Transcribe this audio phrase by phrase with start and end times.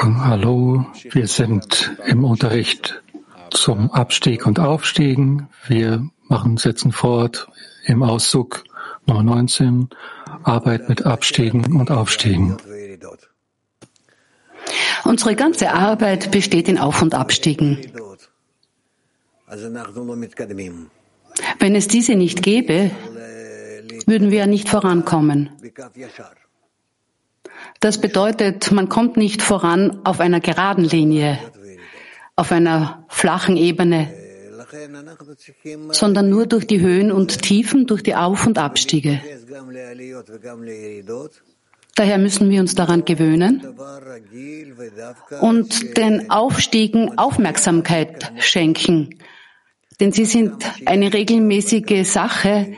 [0.00, 3.02] Hallo, wir sind im Unterricht
[3.50, 5.46] zum Abstieg und Aufstiegen.
[5.66, 7.48] Wir machen, setzen fort
[7.84, 8.64] im Auszug
[9.04, 9.90] Nummer 19,
[10.42, 12.56] Arbeit mit Abstiegen und Aufstiegen.
[15.04, 17.76] Unsere ganze Arbeit besteht in Auf- und Abstiegen.
[21.58, 22.90] Wenn es diese nicht gäbe,
[24.06, 25.50] würden wir nicht vorankommen.
[27.80, 31.38] Das bedeutet, man kommt nicht voran auf einer geraden Linie,
[32.36, 34.12] auf einer flachen Ebene,
[35.90, 39.20] sondern nur durch die Höhen und Tiefen, durch die Auf- und Abstiege.
[41.96, 43.74] Daher müssen wir uns daran gewöhnen
[45.40, 49.18] und den Aufstiegen Aufmerksamkeit schenken,
[49.98, 52.72] denn sie sind eine regelmäßige Sache,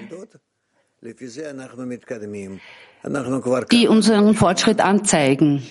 [3.70, 5.62] die unseren Fortschritt anzeigen.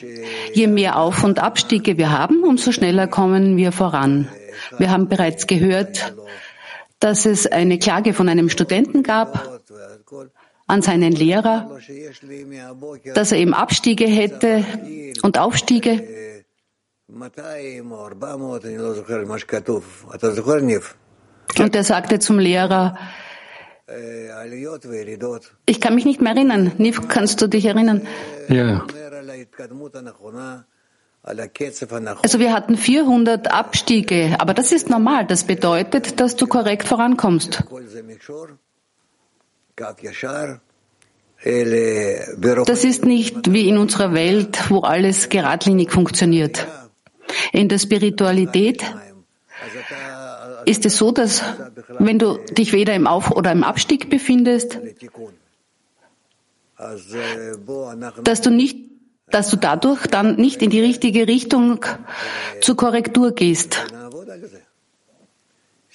[0.53, 4.27] Je mehr Auf- und Abstiege wir haben, umso schneller kommen wir voran.
[4.77, 6.13] Wir haben bereits gehört,
[6.99, 9.61] dass es eine Klage von einem Studenten gab
[10.67, 11.77] an seinen Lehrer,
[13.13, 14.65] dass er eben Abstiege hätte
[15.21, 16.03] und Aufstiege.
[21.57, 22.97] Und er sagte zum Lehrer,
[25.65, 26.71] ich kann mich nicht mehr erinnern.
[26.77, 28.07] Niv, kannst du dich erinnern?
[28.47, 28.85] Ja.
[32.23, 35.27] Also wir hatten 400 Abstiege, aber das ist normal.
[35.27, 37.63] Das bedeutet, dass du korrekt vorankommst.
[42.65, 46.67] Das ist nicht wie in unserer Welt, wo alles geradlinig funktioniert.
[47.51, 48.83] In der Spiritualität
[50.65, 51.43] ist es so, dass
[51.99, 54.79] wenn du dich weder im Auf- oder im Abstieg befindest,
[58.23, 58.77] dass du nicht,
[59.27, 61.85] dass du dadurch dann nicht in die richtige Richtung
[62.61, 63.77] zur Korrektur gehst.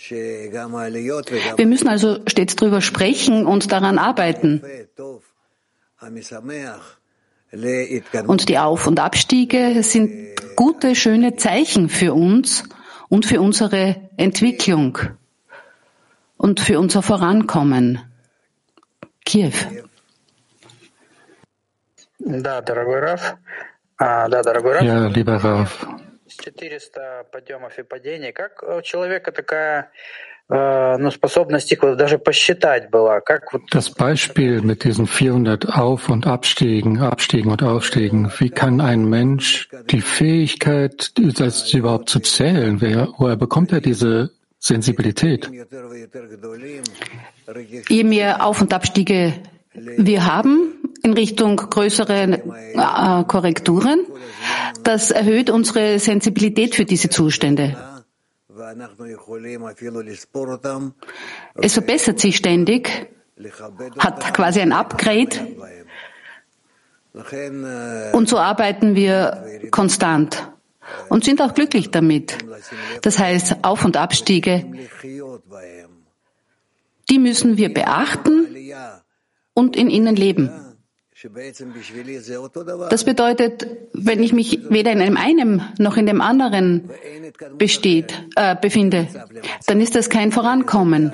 [0.09, 4.63] Wir müssen also stets drüber sprechen und daran arbeiten.
[8.27, 12.65] Und die Auf- und Abstiege sind gute, schöne Zeichen für uns
[13.09, 14.98] und für unsere Entwicklung
[16.38, 18.00] und für unser Vorankommen.
[19.26, 19.54] Kiew.
[24.82, 25.88] Ja, lieber Raf.
[26.28, 28.32] 400 подъемов и падений.
[28.32, 29.92] Как у человека такая
[33.71, 39.69] das Beispiel mit diesen 400 Auf- und Abstiegen, Abstiegen und Aufstiegen, wie kann ein Mensch
[39.91, 45.51] die Fähigkeit, das überhaupt zu zählen, wer, woher bekommt er diese Sensibilität?
[47.89, 49.35] Je mehr Auf- und Abstiege
[49.79, 52.43] wir haben in Richtung größere
[52.75, 54.01] äh, Korrekturen,
[54.83, 57.77] das erhöht unsere Sensibilität für diese Zustände.
[61.55, 63.09] Es verbessert sich ständig,
[63.99, 65.29] hat quasi ein Upgrade.
[68.13, 70.51] und so arbeiten wir konstant
[71.09, 72.39] und sind auch glücklich damit.
[73.03, 74.65] Das heißt, Auf- und Abstiege,
[77.09, 78.47] die müssen wir beachten
[79.55, 80.51] und in ihnen leben.
[82.91, 86.91] Das bedeutet, wenn ich mich weder in einem einen noch in dem anderen
[87.59, 89.09] besteht, äh, befinde,
[89.67, 91.13] dann ist das kein Vorankommen.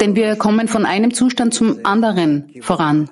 [0.00, 3.10] Denn wir kommen von einem Zustand zum anderen voran.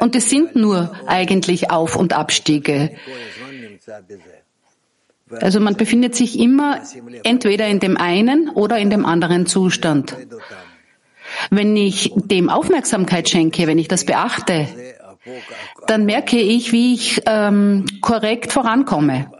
[0.00, 2.90] Und es sind nur eigentlich Auf- und Abstiege.
[5.30, 6.80] Also man befindet sich immer
[7.22, 10.16] entweder in dem einen oder in dem anderen Zustand.
[11.50, 14.68] Wenn ich dem Aufmerksamkeit schenke, wenn ich das beachte,
[15.86, 19.30] dann merke ich, wie ich ähm, korrekt vorankomme,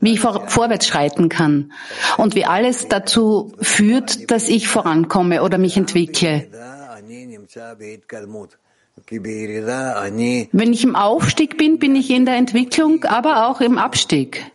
[0.00, 1.72] wie ich vor, vorwärts schreiten kann
[2.18, 6.46] und wie alles dazu führt, dass ich vorankomme oder mich entwickle.
[10.52, 14.52] Wenn ich im Aufstieg bin, bin ich in der Entwicklung, aber auch im Abstieg.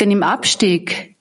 [0.00, 1.16] Denn im Abstieg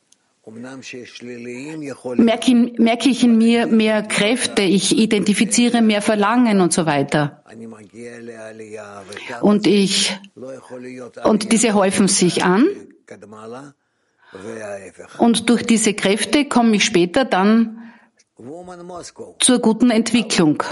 [2.17, 7.43] merke, in, merke ich in mir mehr Kräfte, ich identifiziere mehr Verlangen und so weiter.
[9.41, 10.17] Und ich,
[11.23, 12.65] und diese häufen sich an.
[15.17, 17.91] Und durch diese Kräfte komme ich später dann
[19.39, 20.63] zur guten Entwicklung.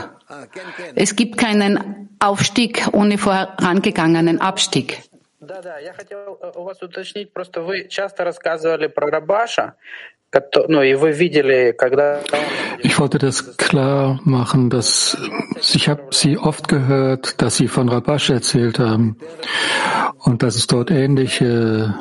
[0.95, 5.01] Es gibt keinen Aufstieg ohne vorangegangenen Abstieg.
[5.44, 9.74] Да, да, я хотел у вас уточнить, просто вы часто рассказывали про Рабаша,
[12.82, 15.16] Ich wollte das klar machen, dass
[15.74, 19.16] ich habe Sie oft gehört, dass Sie von Rabash erzählt haben
[20.18, 21.94] und dass es dort ähnliche.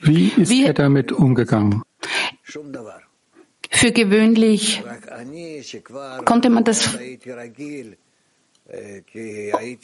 [0.00, 1.82] Wie ist Wie, er damit umgegangen?
[3.70, 4.84] Für gewöhnlich
[6.24, 6.96] konnte man das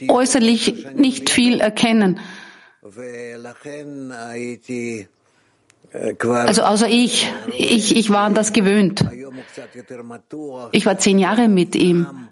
[0.09, 2.19] äußerlich nicht viel erkennen.
[5.93, 9.05] Also außer ich, ich, ich war an das gewöhnt.
[10.71, 12.27] Ich war zehn Jahre mit ihm.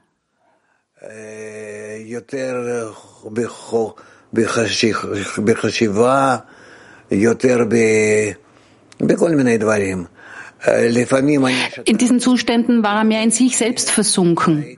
[11.85, 14.75] In diesen Zuständen war er mehr in sich selbst versunken.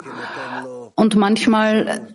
[0.95, 2.07] Und manchmal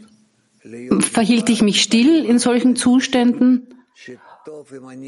[1.01, 3.69] verhielt ich mich still in solchen Zuständen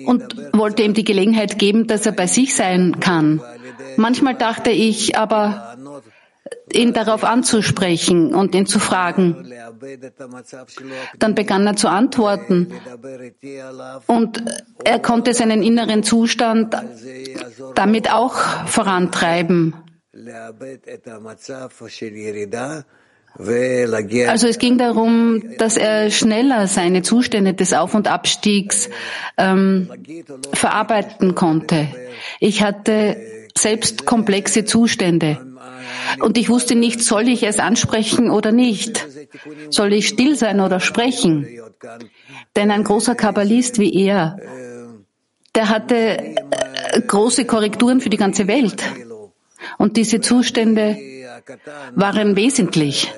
[0.07, 3.41] und wollte ihm die Gelegenheit geben, dass er bei sich sein kann.
[3.97, 5.77] Manchmal dachte ich aber,
[6.73, 9.53] ihn darauf anzusprechen und ihn zu fragen.
[11.19, 12.73] Dann begann er zu antworten
[14.07, 14.45] und
[14.85, 16.77] er konnte seinen inneren Zustand
[17.75, 18.35] damit auch
[18.67, 19.75] vorantreiben.
[23.39, 28.91] Also es ging darum, dass er schneller seine Zustände des Auf- und Abstiegs
[29.39, 29.91] ähm,
[30.53, 31.89] verarbeiten konnte.
[32.39, 33.17] Ich hatte
[33.57, 35.39] selbst komplexe Zustände
[36.19, 39.07] und ich wusste nicht, soll ich es ansprechen oder nicht?
[39.71, 41.47] Soll ich still sein oder sprechen?
[42.57, 44.39] Denn ein großer Kabbalist wie er,
[45.55, 48.83] der hatte äh, große Korrekturen für die ganze Welt.
[49.79, 50.97] Und diese Zustände
[51.95, 53.13] waren wesentlich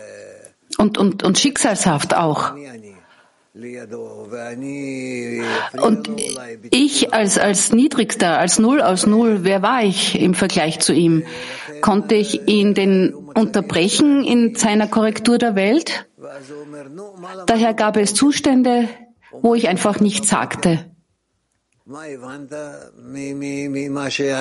[0.79, 2.53] und, und, und schicksalshaft auch.
[5.83, 6.09] Und
[6.71, 11.25] ich als, als Niedrigster, als Null aus Null, wer war ich im Vergleich zu ihm?
[11.83, 16.09] Konnte ich ihn denn unterbrechen in seiner Korrektur der Welt?
[17.47, 18.89] Daher gab es Zustände,
[19.33, 20.92] wo ich einfach nichts sagte.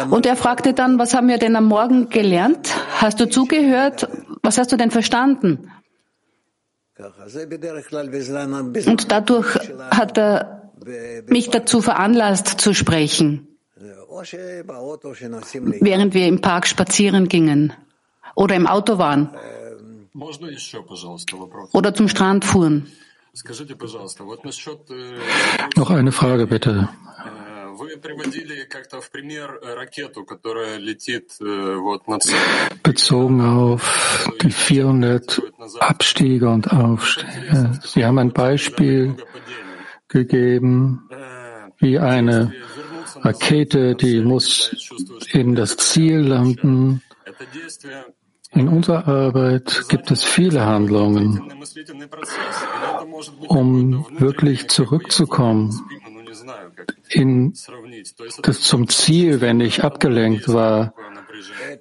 [0.09, 2.69] Und er fragte dann, was haben wir denn am Morgen gelernt?
[2.99, 4.07] Hast du zugehört?
[4.43, 5.71] Was hast du denn verstanden?
[8.85, 9.55] Und dadurch
[9.91, 10.71] hat er
[11.27, 13.47] mich dazu veranlasst zu sprechen,
[15.79, 17.73] während wir im Park spazieren gingen
[18.35, 19.29] oder im Auto waren
[21.73, 22.87] oder zum Strand fuhren.
[25.77, 26.89] Noch eine Frage bitte.
[32.83, 35.41] Bezogen auf die 400
[35.79, 37.29] Abstiege und Aufstiege.
[37.49, 39.15] Äh, Sie haben ein Beispiel
[40.09, 41.09] gegeben,
[41.77, 42.53] wie eine
[43.15, 44.75] Rakete, die muss
[45.31, 47.01] in das Ziel landen.
[48.53, 51.41] In unserer Arbeit gibt es viele Handlungen,
[53.47, 55.79] um wirklich zurückzukommen
[57.09, 57.53] in
[58.41, 60.93] das zum Ziel, wenn ich abgelenkt war,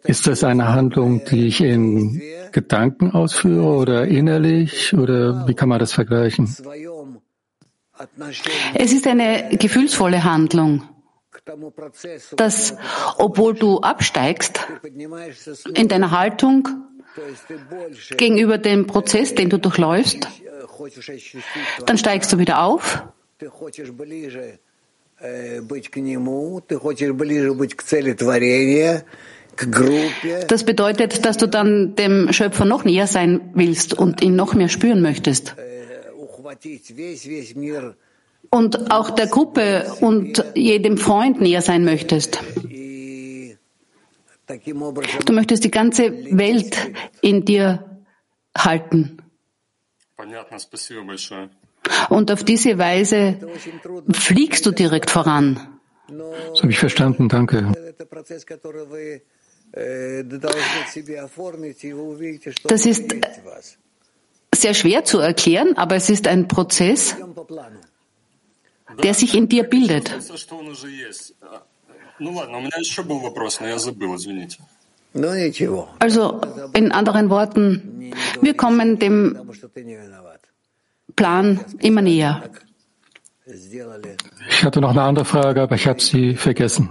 [0.04, 2.20] ist das eine Handlung, die ich in
[2.52, 4.94] Gedanken ausführe oder innerlich?
[4.94, 6.54] Oder wie kann man das vergleichen?
[8.74, 10.82] Es ist eine gefühlsvolle Handlung,
[12.36, 12.76] dass
[13.18, 14.60] obwohl du absteigst
[15.74, 16.68] in deiner Haltung
[18.16, 20.28] gegenüber dem Prozess, den du durchläufst,
[21.86, 23.02] dann steigst du wieder auf
[30.48, 34.68] das bedeutet, dass du dann dem Schöpfer noch näher sein willst und ihn noch mehr
[34.68, 35.54] spüren möchtest.
[38.48, 42.40] Und auch der Gruppe und jedem Freund näher sein möchtest.
[45.26, 46.76] Du möchtest die ganze Welt
[47.20, 47.84] in dir
[48.56, 49.18] halten.
[52.08, 53.36] Und auf diese Weise
[54.12, 55.78] fliegst du direkt voran.
[56.08, 57.72] Das habe ich verstanden, danke.
[62.64, 63.14] Das ist
[64.52, 67.16] sehr schwer zu erklären, aber es ist ein Prozess,
[69.02, 70.12] der sich in dir bildet.
[75.98, 76.40] Also
[76.74, 79.50] in anderen Worten, wir kommen dem
[81.16, 82.42] Plan immer näher.
[84.48, 86.90] Ich hatte noch eine andere Frage, aber ich habe sie vergessen.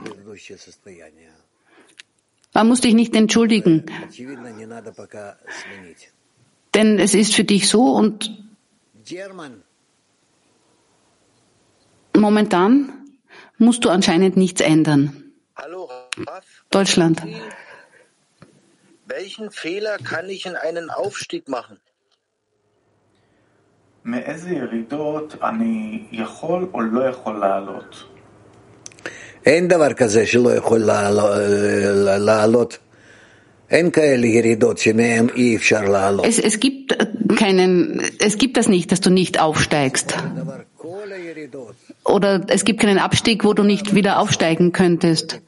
[2.54, 3.86] Man muss dich nicht entschuldigen,
[6.74, 8.32] denn es ist für dich so und
[12.19, 12.93] momentan
[13.59, 15.03] musst du anscheinend nichts ändern.
[16.71, 17.23] Deutschland.
[19.07, 21.79] Welchen Fehler kann ich in einen Aufstieg machen?
[24.05, 28.05] מאיזה ירידות אני יכול או לא יכול לעלות?
[29.47, 30.81] אין דבר כזה שלא יכול
[32.19, 32.79] לעלות.
[33.71, 36.27] אין כאלה ירידות שמהם אי אפשר לעלות.
[36.27, 36.97] Es, es, gibt
[37.37, 40.15] keinen, es gibt das nicht, dass du nicht aufsteigst.
[42.10, 45.42] Oder es gibt keinen Abstieg, wo du nicht wieder aufsteigen könntest.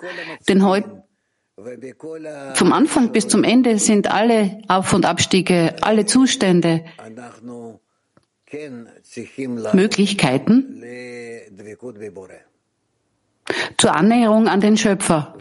[0.47, 1.03] Denn heute,
[2.53, 6.85] vom Anfang bis zum Ende sind alle Auf- und Abstiege, alle Zustände,
[9.73, 10.83] Möglichkeiten
[13.77, 15.35] zur Annäherung an den Schöpfer.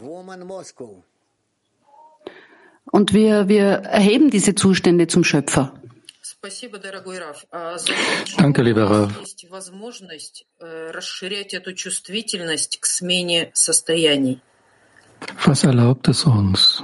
[2.93, 5.80] Und wir, wir erheben diese Zustände zum Schöpfer.
[8.39, 9.13] Danke, lieber Rav.
[15.45, 16.83] Was erlaubt es uns,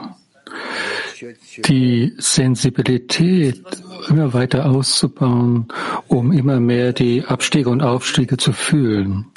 [1.64, 3.62] die Sensibilität
[4.08, 5.68] immer weiter auszubauen,
[6.08, 9.32] um immer mehr die Abstiege und Aufstiege zu fühlen?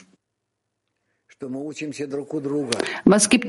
[3.05, 3.47] Was gibt,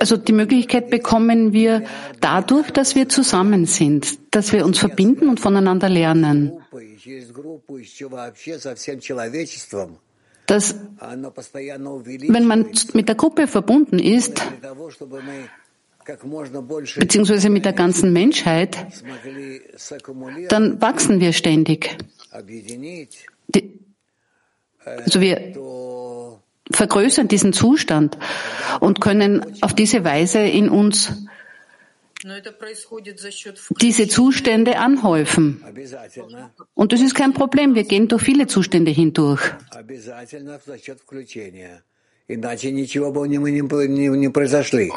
[0.00, 1.84] also die Möglichkeit bekommen wir
[2.20, 6.52] dadurch, dass wir zusammen sind, dass wir uns verbinden und voneinander lernen.
[10.46, 10.74] Dass,
[12.28, 14.42] wenn man mit der Gruppe verbunden ist,
[16.96, 18.76] beziehungsweise mit der ganzen Menschheit,
[20.48, 21.96] dann wachsen wir ständig.
[23.48, 23.80] Die,
[24.84, 25.52] also wir
[26.72, 28.18] vergrößern diesen Zustand
[28.80, 31.12] und können auf diese Weise in uns
[33.80, 35.62] diese Zustände anhäufen.
[36.74, 37.74] Und das ist kein Problem.
[37.74, 39.40] Wir gehen durch viele Zustände hindurch.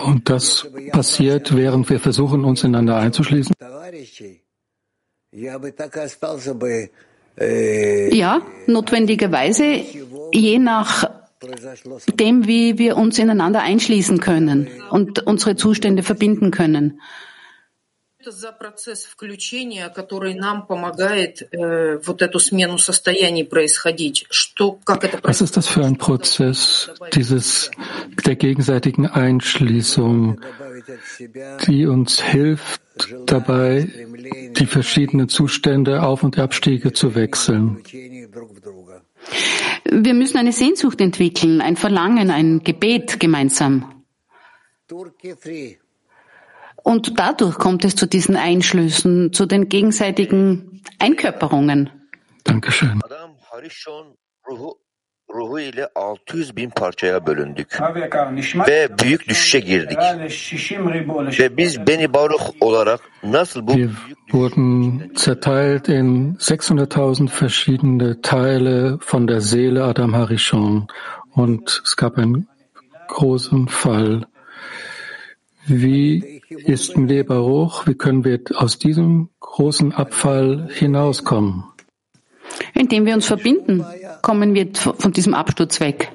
[0.04, 3.54] Und das passiert, während wir versuchen, uns ineinander einzuschließen?
[8.12, 9.84] Ja, notwendigerweise,
[10.32, 11.19] je nach
[12.14, 17.00] dem, wie wir uns ineinander einschließen können und unsere Zustände verbinden können.
[18.22, 18.44] Was
[25.42, 27.72] ist das für ein Prozess dieses
[28.26, 30.42] der gegenseitigen Einschließung,
[31.66, 32.82] die uns hilft
[33.26, 33.88] dabei,
[34.58, 37.82] die verschiedenen Zustände Auf- und Abstiege zu wechseln?
[39.92, 44.04] Wir müssen eine Sehnsucht entwickeln, ein Verlangen, ein Gebet gemeinsam.
[46.84, 51.90] Und dadurch kommt es zu diesen Einschlüssen, zu den gegenseitigen Einkörperungen.
[52.44, 53.00] Dankeschön.
[55.34, 57.80] Ruhu ile 600 bin parçaya bölündük
[58.68, 59.98] ve büyük düşüşe girdik.
[61.40, 63.90] Ve biz Beni Baruch olarak nasıl bu Wir
[64.32, 70.88] wurden zerteilt in 600.000 verschiedene Teile von der Seele Adam Harishon
[71.36, 72.48] und es gab einen
[73.08, 74.24] großen Fall.
[75.68, 77.88] Wie ist Mle Baruch?
[77.88, 81.64] Wie können wir aus diesem großen Abfall hinauskommen?
[82.74, 83.86] Indem wir uns verbinden,
[84.22, 86.12] kommen wir von diesem Absturz weg.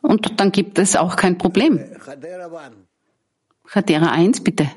[0.00, 1.80] Und dann gibt es auch kein Problem.
[3.66, 4.68] Chadera 1, bitte.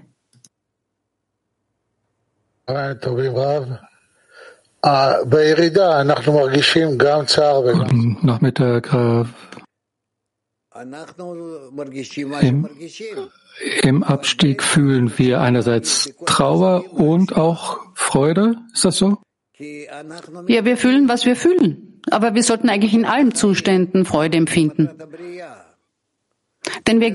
[7.74, 9.28] Guten Nachmittag, Rav.
[12.42, 12.70] Im,
[13.84, 18.56] Im Abstieg fühlen wir einerseits Trauer und auch Freude.
[18.74, 19.18] Ist das so?
[20.48, 22.02] Ja, wir fühlen, was wir fühlen.
[22.10, 24.90] Aber wir sollten eigentlich in allen Zuständen Freude empfinden.
[26.88, 27.12] Denn wir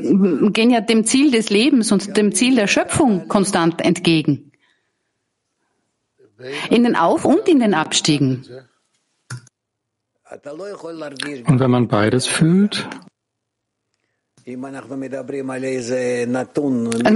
[0.51, 4.53] gehen ja dem Ziel des Lebens und dem Ziel der Schöpfung konstant entgegen.
[6.71, 8.45] In den Auf- und in den Abstiegen.
[10.29, 12.89] Und wenn man beides fühlt?
[14.45, 14.59] Also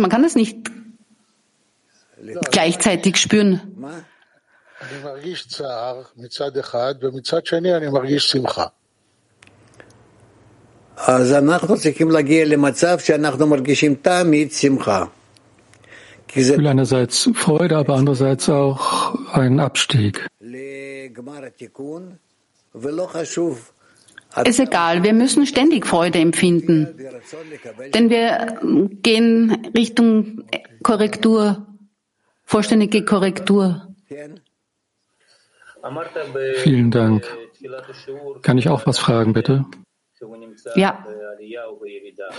[0.00, 0.70] man kann das nicht
[2.50, 3.60] gleichzeitig spüren.
[16.32, 20.26] Ich fühle einerseits Freude, aber andererseits auch einen Abstieg.
[24.44, 26.96] Ist egal, wir müssen ständig Freude empfinden,
[27.94, 28.60] denn wir
[29.02, 30.44] gehen Richtung
[30.82, 31.66] Korrektur,
[32.44, 33.88] vollständige Korrektur.
[36.56, 37.26] Vielen Dank.
[38.42, 39.64] Kann ich auch was fragen, bitte?
[40.74, 41.04] Ja.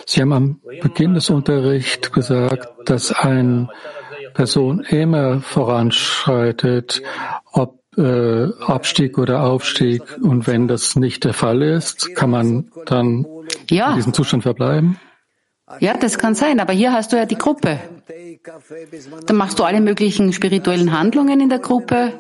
[0.06, 3.70] Sie haben am Beginn des Unterrichts gesagt, dass eine
[4.34, 7.02] Person immer voranschreitet,
[7.52, 10.04] ob äh, Abstieg oder Aufstieg.
[10.22, 13.26] Und wenn das nicht der Fall ist, kann man dann
[13.70, 13.92] ja.
[13.92, 15.00] in diesem Zustand verbleiben?
[15.80, 17.80] Ja, das kann sein, aber hier hast du ja die Gruppe.
[19.26, 22.14] Dann machst du alle möglichen spirituellen Handlungen in der Gruppe.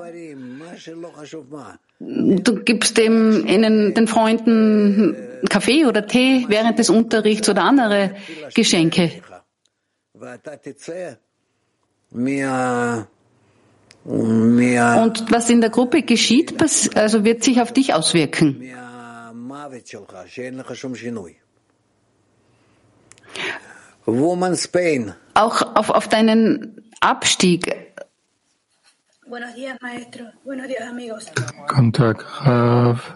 [1.99, 5.15] Du gibst dem, ihnen, den Freunden
[5.49, 8.15] Kaffee oder Tee während des Unterrichts oder andere
[8.53, 9.11] Geschenke.
[14.03, 16.55] Und was in der Gruppe geschieht,
[16.95, 18.63] also wird sich auf dich auswirken.
[25.33, 27.90] Auch auf, auf deinen Abstieg.
[31.67, 33.15] Guten Tag, Rav.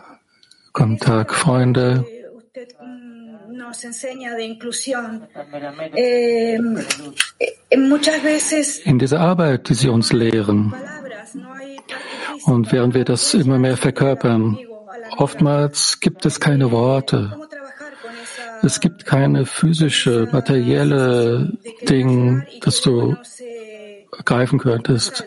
[0.72, 2.06] Guten Tag, Freunde.
[8.86, 10.74] In dieser Arbeit, die Sie uns lehren,
[12.46, 14.58] und während wir das immer mehr verkörpern,
[15.18, 17.38] oftmals gibt es keine Worte.
[18.64, 21.58] Es gibt keine physische, materielle
[21.90, 23.18] Ding, das du
[24.24, 25.26] greifen könntest.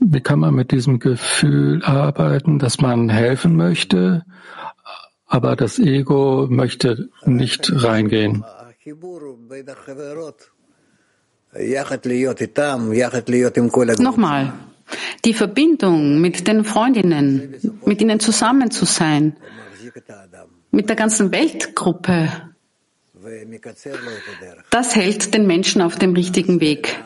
[0.00, 4.24] Wie kann man mit diesem Gefühl arbeiten, dass man helfen möchte,
[5.26, 8.42] aber das Ego möchte nicht reingehen?
[13.98, 14.52] Nochmal,
[15.24, 17.54] die Verbindung mit den Freundinnen,
[17.84, 19.36] mit ihnen zusammen zu sein,
[20.70, 22.30] mit der ganzen Weltgruppe,
[24.70, 26.96] das hält den Menschen auf dem richtigen Weg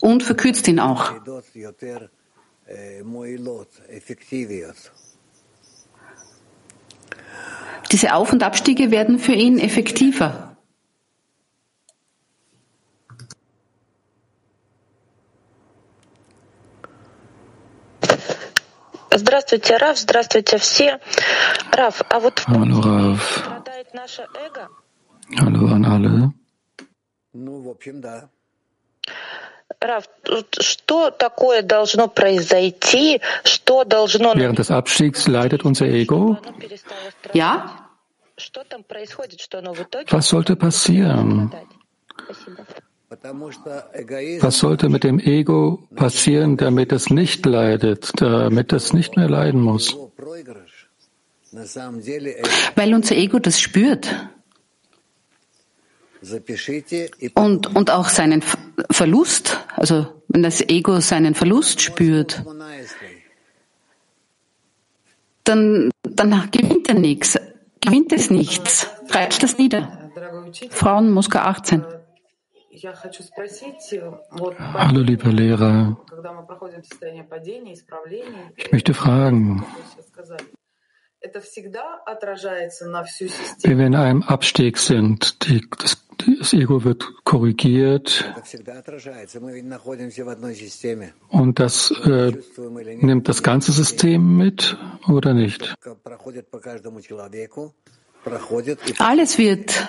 [0.00, 1.12] und verkürzt ihn auch.
[7.90, 10.56] Diese Auf- und Abstiege werden für ihn effektiver.
[19.14, 20.98] Здравствуйте, Раф, здравствуйте все.
[21.70, 23.20] Раф, а вот Hallo, Raf.
[23.40, 24.68] страдает наше эго?
[25.38, 26.32] Hallo an alle.
[27.34, 28.35] Раф, что такое должно произойти, что должно...
[34.35, 36.37] Während des Abstiegs leidet unser Ego?
[37.33, 37.89] Ja.
[40.09, 41.51] Was sollte passieren?
[44.39, 49.61] Was sollte mit dem Ego passieren, damit es nicht leidet, damit es nicht mehr leiden
[49.61, 49.95] muss?
[52.75, 54.13] Weil unser Ego das spürt.
[57.33, 58.43] Und, und auch seinen
[58.91, 62.43] Verlust, also wenn das Ego seinen Verlust spürt,
[65.43, 67.39] dann, dann gewinnt er nichts,
[67.81, 70.11] gewinnt es nichts, reicht das nieder.
[70.69, 71.85] Frauen Moskau 18.
[74.59, 75.97] Hallo, lieber Lehrer.
[78.55, 79.65] Ich möchte fragen,
[83.63, 88.33] wenn wir in einem Abstieg sind, die, das, das, Ego wird korrigiert
[91.29, 92.31] und das äh,
[93.01, 94.77] nimmt das ganze System mit
[95.07, 95.75] oder nicht?
[98.99, 99.87] Alles wird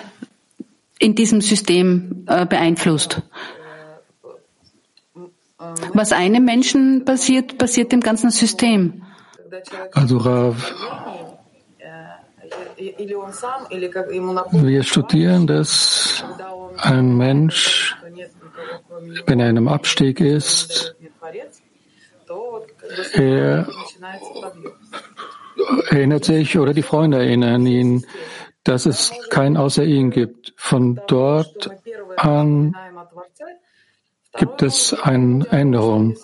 [0.99, 3.21] in diesem System äh, beeinflusst.
[5.93, 9.03] Was einem Menschen passiert, passiert dem ganzen System.
[9.93, 10.73] Also Rav,
[12.79, 16.23] wir studieren, dass
[16.77, 17.95] ein Mensch,
[19.25, 20.95] wenn er in einem Abstieg ist,
[23.13, 23.67] er
[25.89, 28.05] erinnert sich oder die Freunde erinnern ihn,
[28.63, 30.53] dass es kein außer ihn gibt.
[30.55, 31.69] Von dort
[32.17, 32.75] an
[34.37, 36.15] gibt es eine Änderung.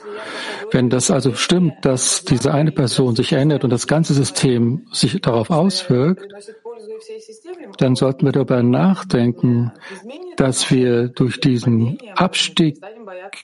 [0.72, 5.20] Wenn das also stimmt, dass diese eine Person sich ändert und das ganze System sich
[5.22, 6.28] darauf auswirkt,
[7.78, 9.72] dann sollten wir darüber nachdenken,
[10.38, 12.78] dass wir durch diesen Abstieg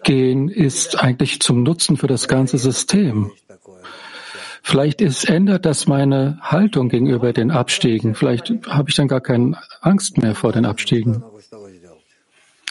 [0.04, 3.32] gehen, ist eigentlich zum Nutzen für das ganze System.
[4.64, 8.14] Vielleicht ist, ändert das meine Haltung gegenüber den Abstiegen.
[8.14, 11.24] Vielleicht habe ich dann gar keine Angst mehr vor den Abstiegen.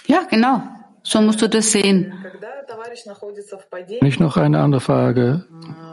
[0.06, 0.62] Ja, genau.
[1.02, 2.12] So musst du das sehen.
[4.00, 5.44] Wenn ich noch eine andere Frage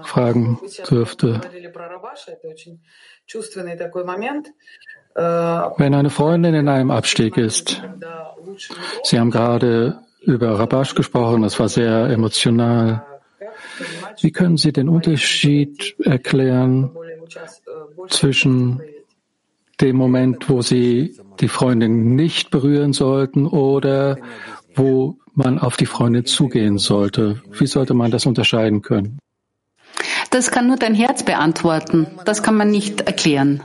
[0.04, 1.41] fragen dürfte.
[5.15, 7.84] Wenn eine Freundin in einem Abstieg ist,
[9.04, 13.06] Sie haben gerade über Rabash gesprochen, das war sehr emotional.
[14.22, 16.91] Wie können Sie den Unterschied erklären
[18.10, 18.82] zwischen
[19.82, 24.17] dem Moment, wo sie die Freundin nicht berühren sollten oder
[24.78, 27.42] wo man auf die Freundin zugehen sollte?
[27.52, 29.20] Wie sollte man das unterscheiden können?
[30.30, 32.08] Das kann nur dein Herz beantworten.
[32.26, 33.63] Das kann man nicht erklären.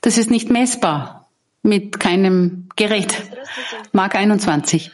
[0.00, 1.28] Das ist nicht messbar
[1.62, 3.14] mit keinem Gerät.
[3.92, 4.90] Mark 21.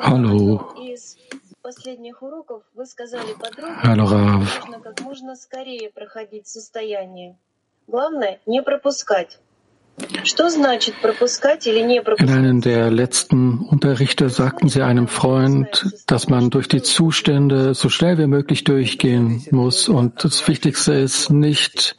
[0.00, 0.74] Hallo.
[3.82, 4.60] Hallo Rav.
[12.18, 17.88] In einem der letzten Unterrichte sagten Sie einem Freund, dass man durch die Zustände so
[17.88, 21.96] schnell wie möglich durchgehen muss und das Wichtigste ist, nicht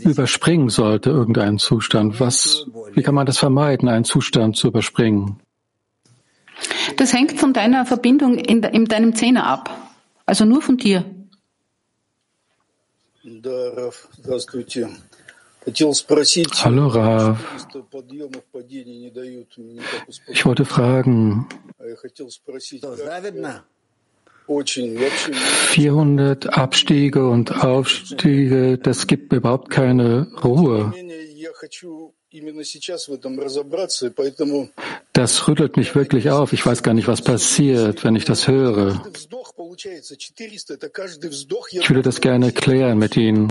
[0.00, 2.18] überspringen sollte irgendeinen Zustand.
[2.18, 5.38] Was, wie kann man das vermeiden, einen Zustand zu überspringen?
[6.96, 9.70] Das hängt von deiner Verbindung in, in deinem Zehner ab.
[10.26, 11.04] Also nur von dir.
[15.66, 17.38] Hallo Rav.
[20.28, 21.46] Ich wollte fragen,
[25.68, 30.92] 400 Abstiege und Aufstiege, das gibt überhaupt keine Ruhe.
[35.12, 36.52] Das rüttelt mich wirklich auf.
[36.52, 39.02] Ich weiß gar nicht, was passiert, wenn ich das höre.
[41.72, 43.50] Ich würde das gerne klären mit Ihnen.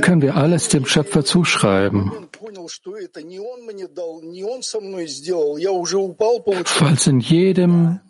[0.00, 2.10] Können wir alles dem Schöpfer zuschreiben?
[6.64, 8.00] Falls in jedem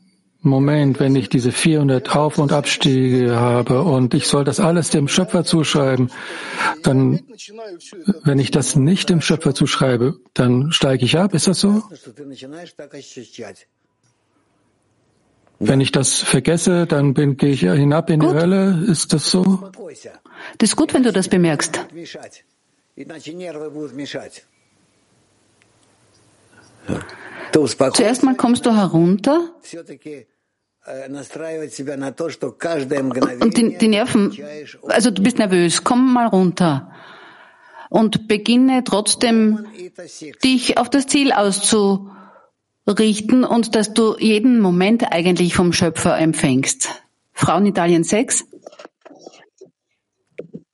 [0.41, 5.09] Moment, wenn ich diese 400 Auf- und Abstiege habe und ich soll das alles dem
[5.09, 6.13] Schöpfer zuschreiben,
[6.83, 7.21] dann,
[8.23, 11.35] wenn ich das nicht dem Schöpfer zuschreibe, dann steige ich ab.
[11.35, 11.83] Ist das so?
[15.67, 18.31] Wenn ich das vergesse, dann bin, gehe ich hinab in gut.
[18.31, 18.85] die Hölle.
[18.87, 19.71] Ist das so?
[20.59, 21.81] Das ist gut, wenn du das bemerkst.
[27.95, 29.55] Zuerst mal kommst du herunter
[33.41, 34.37] und die, die Nerven,
[34.89, 36.93] also du bist nervös, komm mal runter
[37.89, 39.67] und beginne trotzdem
[40.43, 41.33] dich auf das Ziel
[42.87, 47.03] auszurichten und dass du jeden Moment eigentlich vom Schöpfer empfängst.
[47.33, 48.45] Frauen Italien 6.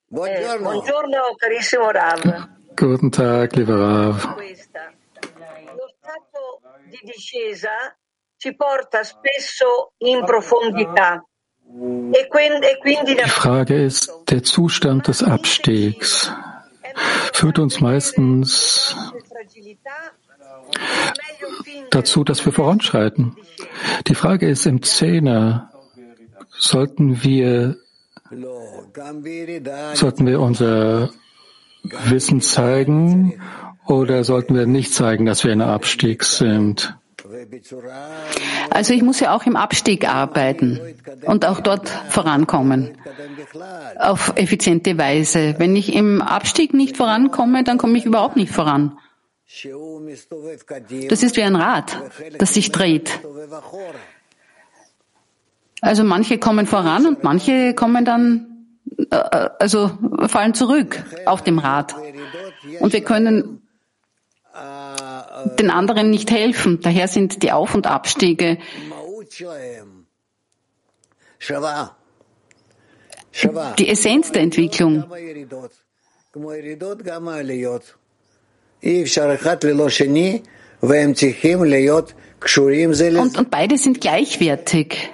[0.08, 2.48] Buongiorno, carissimo Rav.
[2.76, 4.24] Guten Tag, lieber Rav.
[4.24, 7.96] Lo stato di discesa
[8.36, 11.24] ci porta spesso in profondità.
[12.12, 12.28] E
[13.06, 16.32] Die Frage ist, der Zustand des Abstiegs
[17.32, 18.96] führt uns meistens
[21.90, 23.36] dazu, dass wir voranschreiten.
[24.06, 25.70] Die Frage ist im Zehner,
[26.48, 27.76] sollten wir,
[29.94, 31.10] sollten wir unser
[31.82, 33.40] Wissen zeigen
[33.86, 36.94] oder sollten wir nicht zeigen, dass wir in einem Abstieg sind?
[38.70, 40.80] Also ich muss ja auch im Abstieg arbeiten
[41.26, 42.96] und auch dort vorankommen.
[43.98, 45.54] Auf effiziente Weise.
[45.58, 48.96] Wenn ich im Abstieg nicht vorankomme, dann komme ich überhaupt nicht voran.
[51.08, 51.98] Das ist wie ein Rad,
[52.38, 53.20] das sich dreht.
[55.80, 58.68] Also manche kommen voran und manche kommen dann,
[59.10, 59.16] äh,
[59.58, 59.90] also
[60.28, 61.96] fallen zurück auf dem Rad.
[62.80, 63.62] Und wir können
[65.58, 66.80] den anderen nicht helfen.
[66.80, 68.58] Daher sind die Auf- und Abstiege
[73.78, 75.04] die Essenz der Entwicklung.
[83.20, 85.10] Und, und beide sind gleichwertig.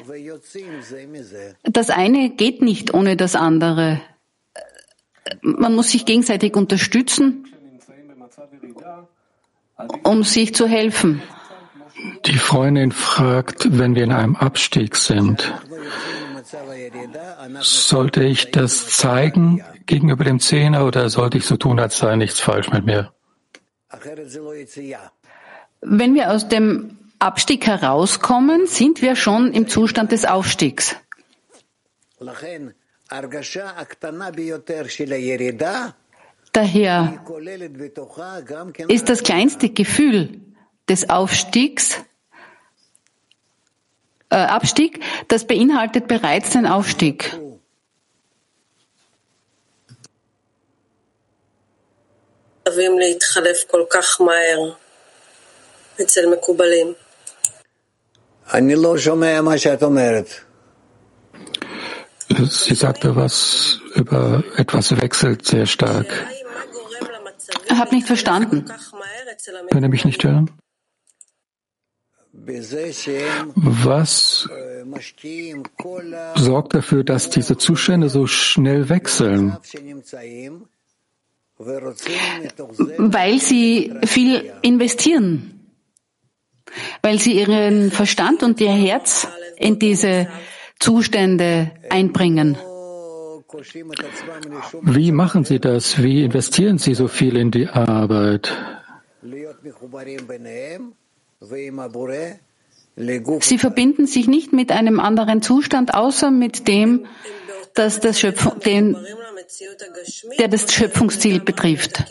[1.64, 4.00] Das eine geht nicht ohne das andere.
[5.42, 7.46] Man muss sich gegenseitig unterstützen
[10.02, 11.22] um sich zu helfen.
[12.26, 15.52] Die Freundin fragt, wenn wir in einem Abstieg sind,
[17.60, 22.40] sollte ich das zeigen gegenüber dem Zehner oder sollte ich so tun, als sei nichts
[22.40, 23.12] falsch mit mir?
[25.80, 30.96] Wenn wir aus dem Abstieg herauskommen, sind wir schon im Zustand des Aufstiegs.
[36.52, 37.22] Daher
[38.88, 40.40] ist das kleinste Gefühl
[40.88, 42.02] des Aufstiegs,
[44.30, 47.38] äh, Abstieg, das beinhaltet bereits den Aufstieg.
[62.48, 66.06] Sie sagte was über etwas wechselt sehr stark.
[67.64, 68.64] Ich habe nicht verstanden.
[69.70, 70.50] Können Sie mich nicht hören?
[73.64, 74.48] Was
[76.36, 79.56] sorgt dafür, dass diese Zustände so schnell wechseln?
[81.58, 85.72] Weil sie viel investieren,
[87.02, 90.28] weil sie ihren Verstand und ihr Herz in diese
[90.78, 92.58] Zustände einbringen.
[94.82, 96.02] Wie machen Sie das?
[96.02, 98.52] Wie investieren Sie so viel in die Arbeit?
[103.40, 107.06] Sie verbinden sich nicht mit einem anderen Zustand, außer mit dem,
[107.76, 108.96] dass das Schöpfung, den,
[110.38, 112.04] der das Schöpfungsziel betrifft.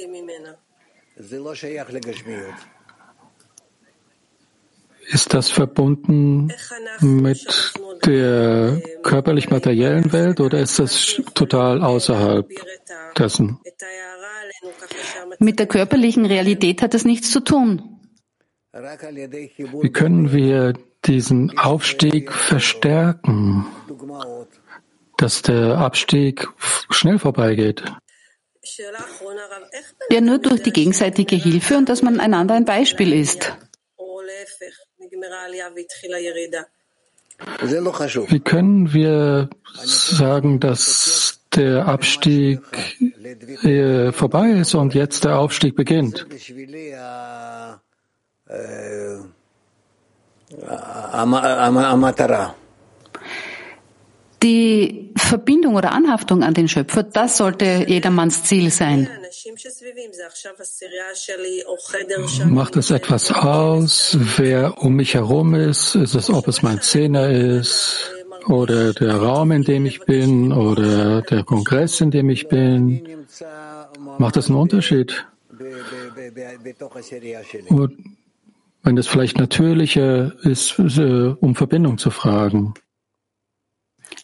[5.07, 6.51] Ist das verbunden
[7.01, 7.73] mit
[8.05, 12.49] der körperlich-materiellen Welt oder ist das total außerhalb
[13.17, 13.59] dessen?
[15.39, 17.99] Mit der körperlichen Realität hat das nichts zu tun.
[18.73, 20.73] Wie können wir
[21.05, 23.65] diesen Aufstieg verstärken,
[25.17, 26.47] dass der Abstieg
[26.89, 27.83] schnell vorbeigeht?
[30.09, 33.55] Ja, nur durch die gegenseitige Hilfe und dass man einander ein Beispiel ist.
[38.27, 42.61] Wie können wir sagen, dass der Abstieg
[44.13, 46.25] vorbei ist und jetzt der Aufstieg beginnt?
[54.45, 59.09] Die Verbindung oder Anhaftung an den Schöpfer, das sollte jedermanns Ziel sein.
[62.45, 65.95] Macht es etwas aus, wer um mich herum ist?
[65.95, 68.11] Ist es, ob es mein Zehner ist
[68.45, 73.25] oder der Raum, in dem ich bin oder der Kongress, in dem ich bin?
[74.19, 75.25] Macht das einen Unterschied?
[77.69, 77.97] Und
[78.83, 82.75] wenn es vielleicht natürlicher ist, äh, um Verbindung zu fragen.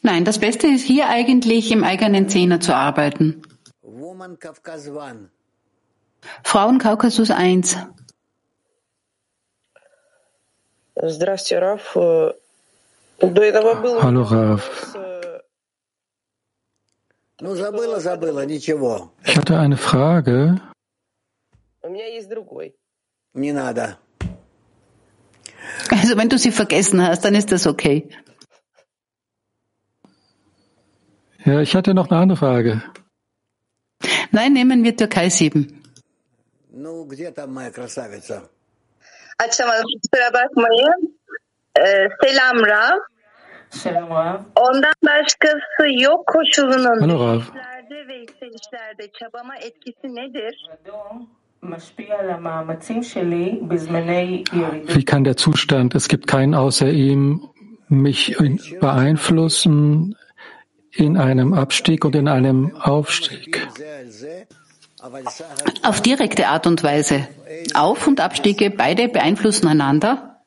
[0.04, 3.44] Nein, das Beste ist hier eigentlich im eigenen Zehner zu arbeiten.
[6.44, 7.78] Frauen Kaukasus 1.
[14.02, 14.96] Hallo Raf.
[19.26, 20.62] Ich hatte eine Frage.
[25.90, 28.10] Also wenn du sie vergessen hast, dann ist das okay.
[31.46, 32.84] Ja, ich hatte noch eine andere Frage.
[34.32, 35.68] Nein, nehmen wir Türkei 7.
[39.40, 41.18] Açamadım kusura bakmayın.
[41.80, 42.98] Ee, selam Rav.
[43.70, 44.40] Selam Rav.
[44.56, 47.40] Ondan başkası yok koşulunun Hallo Rav.
[47.40, 50.70] düşüşlerde ve yükselişlerde çabama etkisi nedir?
[54.88, 57.42] Wie kann der Zustand, es gibt keinen außer ihm,
[57.90, 58.38] mich
[58.82, 60.16] beeinflussen
[60.94, 63.68] in einem Abstieg und in einem Aufstieg?
[65.84, 67.28] Auf direkte Art und Weise.
[67.74, 70.42] Auf- und Abstiege, beide beeinflussen einander.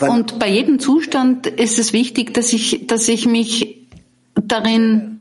[0.00, 3.88] Und bei jedem Zustand ist es wichtig, dass ich, dass ich mich
[4.34, 5.20] darin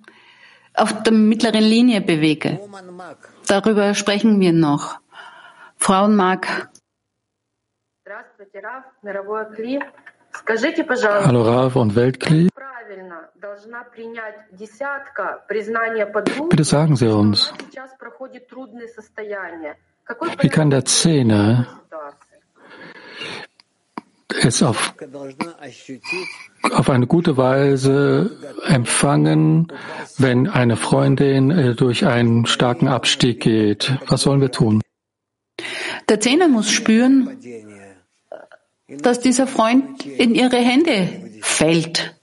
[0.74, 2.60] auf der mittleren Linie bewege.
[3.48, 5.00] Darüber sprechen wir noch.
[5.80, 6.70] Frauenmark.
[11.26, 12.50] Hallo Rav und Weltkli.
[16.50, 17.54] Bitte sagen Sie uns,
[20.42, 21.68] wie kann der Zehner
[24.42, 24.94] es auf,
[26.72, 28.38] auf eine gute Weise
[28.68, 29.72] empfangen,
[30.18, 33.98] wenn eine Freundin äh, durch einen starken Abstieg geht?
[34.08, 34.82] Was sollen wir tun?
[36.10, 37.38] Der Zehner muss spüren,
[38.88, 41.08] dass dieser Freund in ihre Hände
[41.42, 42.16] fällt,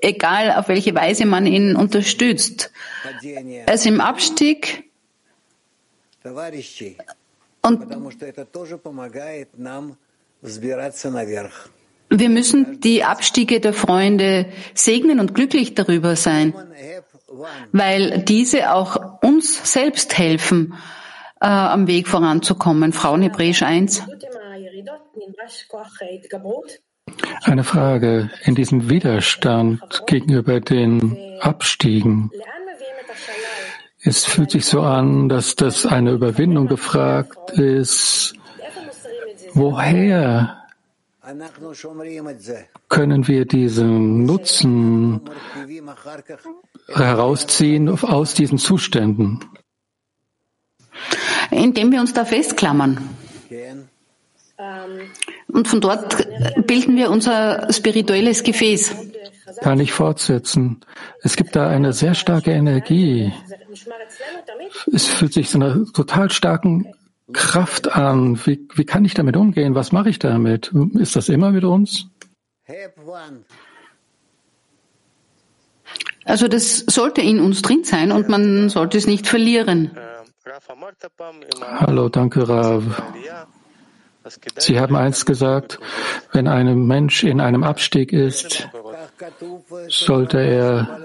[0.00, 2.70] egal auf welche Weise man ihn unterstützt.
[3.66, 4.84] Er ist im Abstieg.
[7.60, 7.90] Und
[12.10, 16.54] wir müssen die Abstiege der Freunde segnen und glücklich darüber sein,
[17.72, 20.74] weil diese auch uns selbst helfen,
[21.40, 22.92] äh, am Weg voranzukommen.
[22.92, 24.02] Frauen Hebräisch 1.
[27.42, 32.30] Eine Frage in diesem Widerstand gegenüber den Abstiegen.
[34.00, 38.38] Es fühlt sich so an, dass das eine Überwindung gefragt ist,
[39.54, 40.56] Woher
[42.88, 45.20] können wir diesen Nutzen
[46.86, 49.44] herausziehen aus diesen Zuständen?
[51.50, 52.98] Indem wir uns da festklammern.
[55.48, 56.26] Und von dort
[56.66, 58.94] bilden wir unser spirituelles Gefäß.
[59.60, 60.80] Kann ich fortsetzen?
[61.22, 63.32] Es gibt da eine sehr starke Energie.
[64.92, 66.92] Es fühlt sich so einer total starken
[67.32, 68.38] Kraft an.
[68.46, 69.74] Wie, wie kann ich damit umgehen?
[69.74, 70.72] Was mache ich damit?
[70.94, 72.06] Ist das immer mit uns?
[76.24, 79.90] Also das sollte in uns drin sein und man sollte es nicht verlieren.
[81.80, 82.82] Hallo, danke Rav.
[84.58, 85.78] Sie haben einst gesagt,
[86.32, 88.68] wenn ein Mensch in einem Abstieg ist,
[89.88, 91.00] sollte er,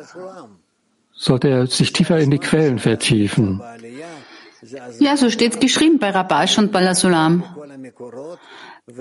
[1.14, 3.62] sollte er sich tiefer in die Quellen vertiefen.
[5.00, 7.44] Ja, so steht es geschrieben bei Rabash und Balasulam,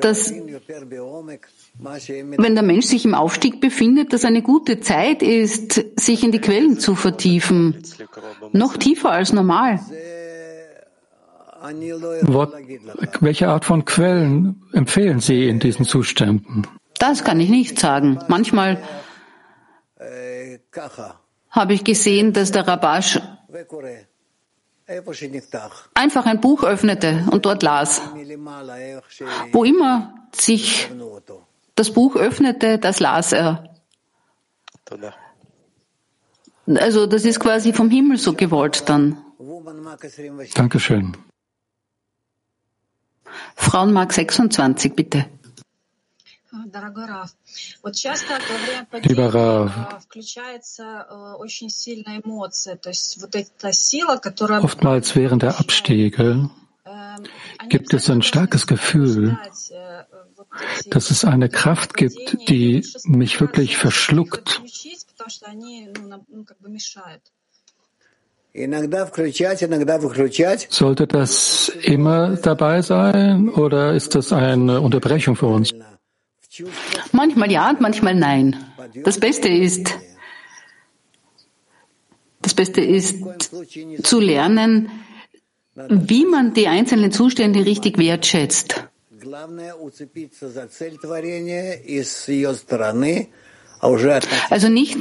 [0.01, 0.33] dass
[2.37, 6.41] wenn der Mensch sich im Aufstieg befindet, dass eine gute Zeit ist, sich in die
[6.41, 7.83] Quellen zu vertiefen,
[8.53, 9.81] noch tiefer als normal.
[13.21, 16.67] Welche Art von Quellen empfehlen Sie in diesen Zuständen?
[16.99, 18.19] Das kann ich nicht sagen.
[18.29, 18.83] Manchmal
[21.51, 23.21] habe ich gesehen, dass der Rabash
[25.95, 28.03] einfach ein Buch öffnete und dort las.
[29.53, 30.91] Wo immer sich
[31.75, 33.69] das Buch öffnete, das las er.
[36.67, 39.19] Also das ist quasi vom Himmel so gewollt dann.
[40.55, 41.17] Dankeschön.
[43.57, 45.27] Frauenmark 26, bitte.
[49.03, 49.73] Lieber Rav,
[54.63, 56.51] oftmals während der Abstiege
[57.69, 59.39] gibt es ein starkes Gefühl,
[60.91, 64.61] dass es eine Kraft gibt, die mich wirklich verschluckt.
[70.69, 75.73] Sollte das immer dabei sein oder ist das eine Unterbrechung für uns?
[77.13, 78.57] Manchmal ja und manchmal nein.
[79.05, 79.99] Das Beste ist,
[82.43, 83.17] das Beste ist
[84.03, 84.91] zu lernen,
[85.75, 88.85] wie man die einzelnen Zustände richtig wertschätzt.
[94.51, 94.97] Also nicht,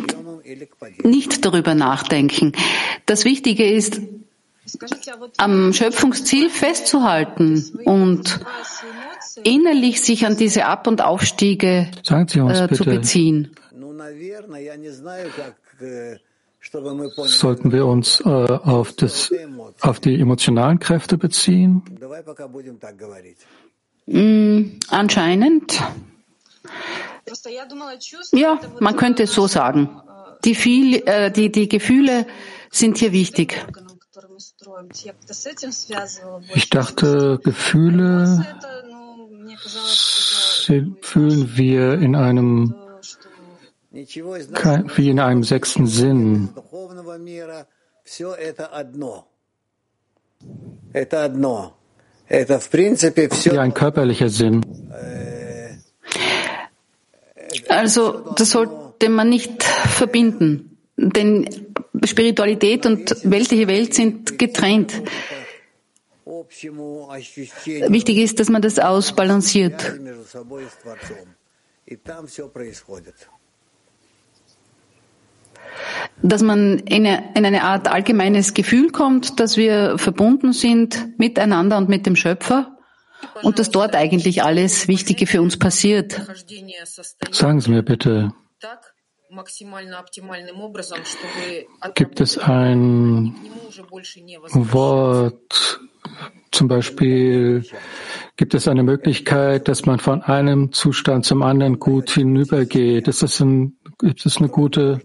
[1.03, 2.53] nicht darüber nachdenken.
[3.05, 4.01] Das Wichtige ist,
[5.37, 8.39] am Schöpfungsziel festzuhalten und
[9.43, 13.55] innerlich sich an diese Ab- und Aufstiege äh, zu beziehen.
[17.17, 19.31] Sollten wir uns äh, auf, das,
[19.81, 21.81] auf die emotionalen Kräfte beziehen?
[24.05, 25.83] Mm, anscheinend.
[28.31, 30.01] Ja, man könnte es so sagen.
[30.43, 32.25] Die, viel, äh, die, die Gefühle
[32.71, 33.63] sind hier wichtig.
[36.55, 38.45] Ich dachte, Gefühle
[41.01, 42.75] fühlen wir in einem
[43.91, 46.49] wie in einem sechsten Sinn.
[53.51, 54.65] Wie ein körperlicher Sinn.
[57.71, 61.47] Also, das sollte man nicht verbinden, denn
[62.05, 65.01] Spiritualität und weltliche Welt sind getrennt.
[67.88, 69.97] Wichtig ist, dass man das ausbalanciert.
[76.21, 81.77] Dass man in eine, in eine Art allgemeines Gefühl kommt, dass wir verbunden sind miteinander
[81.77, 82.70] und mit dem Schöpfer
[83.43, 86.21] und dass dort eigentlich alles Wichtige für uns passiert.
[87.31, 88.34] Sagen Sie mir bitte,
[91.95, 93.36] gibt es ein
[94.73, 95.79] Wort,
[96.51, 97.65] zum Beispiel
[98.36, 103.07] gibt es eine Möglichkeit, dass man von einem Zustand zum anderen gut hinübergeht.
[103.07, 104.99] Ist das, ein, ist das eine gute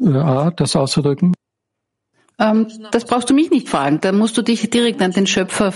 [0.00, 1.32] äh, Art, das auszudrücken?
[2.42, 4.00] Ähm, das brauchst du mich nicht fragen.
[4.00, 5.72] Da musst du dich direkt an den Schöpfer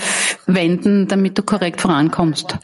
[0.46, 2.58] wenden, damit du korrekt vorankommst.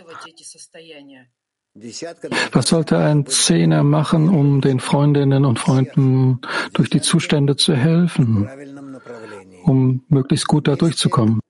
[2.53, 6.41] Was sollte ein Zehner machen, um den Freundinnen und Freunden
[6.75, 8.47] durch die Zustände zu helfen,
[9.65, 11.41] um möglichst gut da durchzukommen?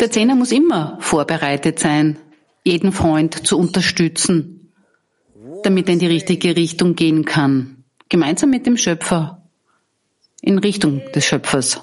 [0.00, 2.18] Der Zehner muss immer vorbereitet sein,
[2.64, 4.72] jeden Freund zu unterstützen,
[5.62, 9.39] damit er in die richtige Richtung gehen kann, gemeinsam mit dem Schöpfer,
[10.42, 11.80] in Richtung des Schöpfers.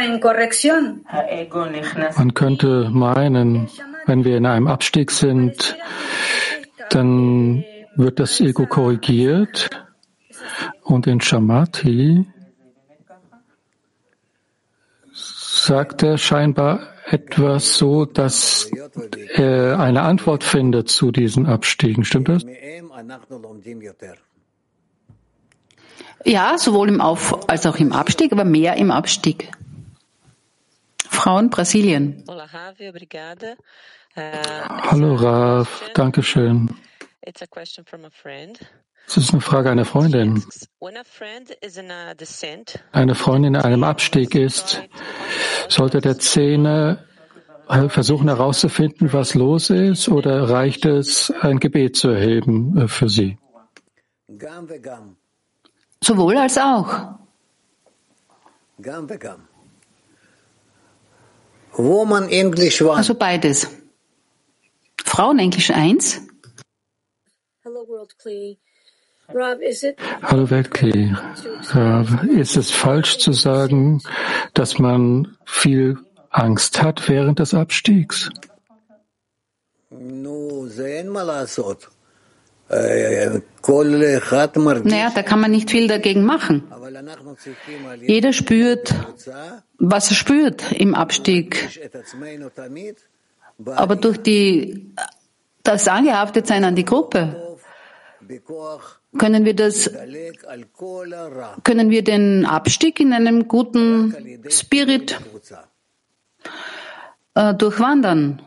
[0.00, 1.04] en corrección.
[2.16, 3.68] Man könnte meinen,
[4.06, 5.76] wenn wir in einem Abstieg sind,
[6.90, 7.64] dann
[7.96, 9.70] wird das Ego korrigiert
[10.82, 12.26] und in Shamati
[15.12, 16.80] sagt er scheinbar
[17.10, 18.70] etwas so, dass
[19.34, 22.04] er eine Antwort findet zu diesen Abstiegen.
[22.04, 22.44] Stimmt das?
[26.24, 29.50] Ja, sowohl im Auf- als auch im Abstieg, aber mehr im Abstieg.
[31.08, 32.24] Frauen Brasilien.
[34.16, 36.74] Hallo Rav, danke schön.
[39.08, 40.44] Das ist eine Frage einer Freundin.
[42.92, 44.82] Eine Freundin in einem Abstieg ist,
[45.70, 47.04] sollte der Zehner
[47.88, 53.38] versuchen herauszufinden, was los ist, oder reicht es, ein Gebet zu erheben äh, für sie?
[56.02, 57.14] Sowohl als auch.
[61.72, 62.96] Woman English one.
[62.96, 63.68] Also beides.
[65.04, 66.20] Frauen Englisch 1.
[69.30, 71.14] Hallo Weltklee.
[71.72, 74.00] Rav, Ist es falsch zu sagen,
[74.54, 75.98] dass man viel
[76.30, 78.30] Angst hat während des Abstiegs?
[84.84, 86.64] Naja, da kann man nicht viel dagegen machen.
[88.00, 88.94] Jeder spürt,
[89.78, 91.80] was er spürt im Abstieg.
[93.66, 94.94] Aber durch die,
[95.62, 97.58] das Angehaftetsein an die Gruppe
[99.16, 99.90] können wir das,
[101.64, 104.14] können wir den Abstieg in einem guten
[104.50, 105.18] Spirit
[107.34, 108.42] äh, durchwandern.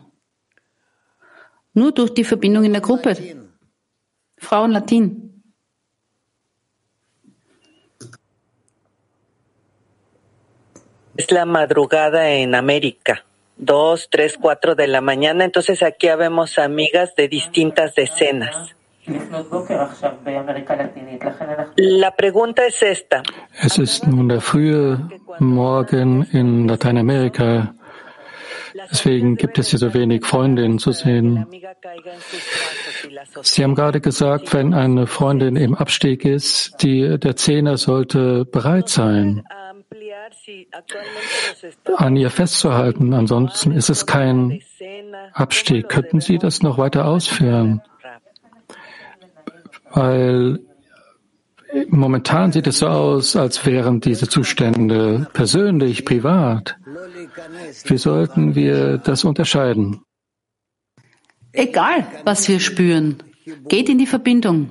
[1.74, 3.16] Nur durch die Verbindung in der Gruppe.
[4.38, 5.28] Frauen Latin.
[11.14, 13.24] Es la madrugada en América,
[13.56, 15.44] dos, tres, cuatro de la mañana.
[15.44, 18.74] Entonces aquí habemos amigas de distintas decenas.
[21.76, 23.22] La pregunta es esta.
[23.60, 25.08] Es ist nun der frühe
[25.40, 27.74] Morgen in Lateinamerika.
[28.90, 31.46] Deswegen gibt es hier so wenig Freundinnen zu sehen.
[33.42, 38.88] Sie haben gerade gesagt, wenn eine Freundin im Abstieg ist, die, der Zehner sollte bereit
[38.88, 39.44] sein,
[41.96, 43.12] an ihr festzuhalten.
[43.14, 44.62] Ansonsten ist es kein
[45.34, 45.88] Abstieg.
[45.88, 47.82] Könnten Sie das noch weiter ausführen?
[49.94, 50.60] Weil
[51.88, 56.76] momentan sieht es so aus, als wären diese Zustände persönlich, privat.
[57.84, 60.02] Wie sollten wir das unterscheiden?
[61.52, 63.22] Egal, was wir spüren,
[63.68, 64.70] geht in die Verbindung.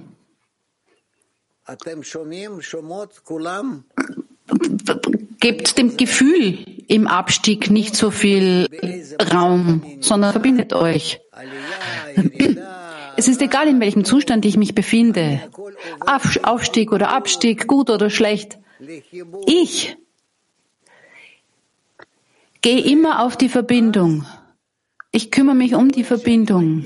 [5.39, 6.57] Gebt dem Gefühl
[6.87, 8.67] im Abstieg nicht so viel
[9.31, 11.21] Raum, sondern verbindet euch.
[13.21, 15.41] Es ist egal, in welchem Zustand ich mich befinde.
[16.41, 18.57] Aufstieg oder Abstieg, gut oder schlecht.
[19.45, 19.95] Ich
[22.61, 24.25] gehe immer auf die Verbindung.
[25.11, 26.83] Ich kümmere mich um die Verbindung.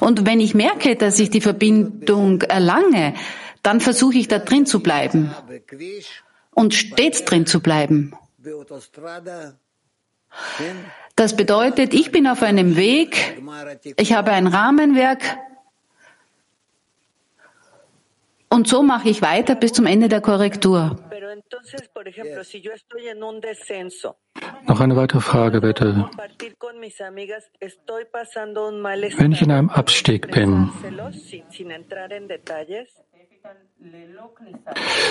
[0.00, 3.12] Und wenn ich merke, dass ich die Verbindung erlange,
[3.62, 5.34] dann versuche ich da drin zu bleiben
[6.54, 8.14] und stets drin zu bleiben.
[11.16, 13.40] Das bedeutet, ich bin auf einem Weg,
[13.96, 15.22] ich habe ein Rahmenwerk
[18.48, 20.96] und so mache ich weiter bis zum Ende der Korrektur.
[24.66, 26.10] Noch eine weitere Frage, bitte.
[29.18, 30.70] Wenn ich in einem Abstieg bin,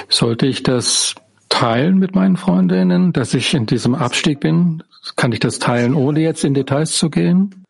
[0.09, 1.15] sollte ich das
[1.53, 4.83] teilen mit meinen Freundinnen, dass ich in diesem Abstieg bin?
[5.15, 7.65] Kann ich das teilen, ohne jetzt in Details zu gehen?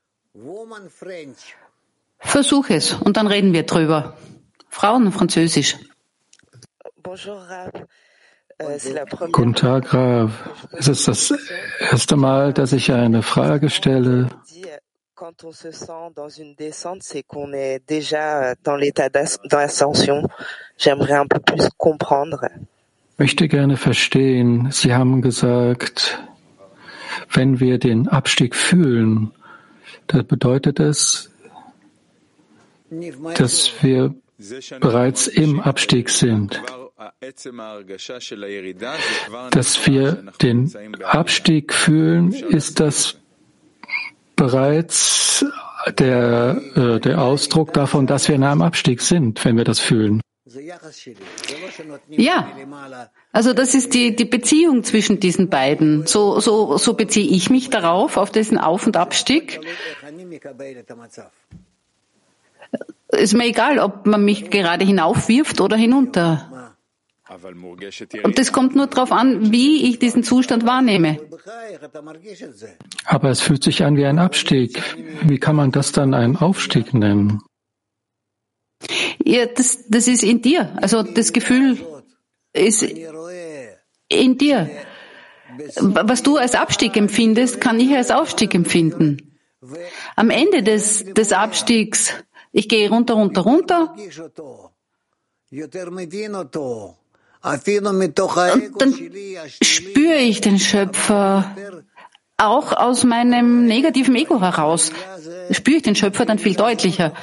[2.20, 4.18] Versuch es und dann reden wir drüber.
[4.70, 5.78] Frauen Französisch.
[9.32, 10.32] Guten Tag, Rav.
[10.72, 11.34] Es ist das
[11.92, 14.30] erste Mal, dass ich eine Frage stelle.
[15.16, 20.28] Quand on se sent dans une descente, c'est qu'on est déjà dans l'état d'ascension.
[20.78, 22.42] J'aimerais un peu plus comprendre.
[23.18, 24.70] Möchte gerne verstehen.
[24.72, 26.20] Sie haben gesagt,
[27.32, 29.32] wenn wir den Abstieg fühlen,
[30.08, 31.32] dann bedeutet es,
[33.36, 34.14] dass wir
[34.80, 36.62] bereits im Abstieg sind.
[39.52, 43.18] Dass wir den Abstieg fühlen, ist das
[44.36, 45.46] bereits
[46.00, 50.22] der, äh, der Ausdruck davon, dass wir in einem Abstieg sind, wenn wir das fühlen.
[52.18, 52.52] Ja,
[53.32, 56.06] also das ist die, die Beziehung zwischen diesen beiden.
[56.06, 59.62] So, so, so beziehe ich mich darauf, auf diesen Auf- und Abstieg.
[63.10, 66.74] Ist mir egal, ob man mich gerade hinaufwirft oder hinunter.
[68.24, 71.20] Und das kommt nur darauf an, wie ich diesen Zustand wahrnehme.
[73.06, 74.82] Aber es fühlt sich an wie ein Abstieg.
[75.24, 77.42] Wie kann man das dann einen Aufstieg nennen?
[79.26, 80.76] Ja, das, das ist in dir.
[80.82, 81.78] Also das Gefühl
[82.52, 82.84] ist
[84.10, 84.70] in dir.
[85.80, 89.40] Was du als Abstieg empfindest, kann ich als Aufstieg empfinden.
[90.16, 92.14] Am Ende des, des Abstiegs,
[92.52, 93.96] ich gehe runter, runter, runter.
[95.52, 95.72] Und
[98.82, 98.94] dann
[99.62, 101.56] spüre ich den Schöpfer
[102.38, 104.92] auch aus meinem negativen Ego heraus.
[105.52, 107.14] Spüre ich den Schöpfer dann viel deutlicher.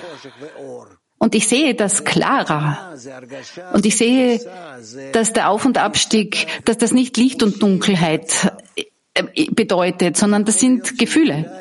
[1.22, 2.94] Und ich sehe das klarer.
[3.74, 4.40] Und ich sehe,
[5.12, 10.58] dass der Auf- und Abstieg, dass das nicht Licht und Dunkelheit äh, bedeutet, sondern das
[10.58, 11.52] sind Gefühle.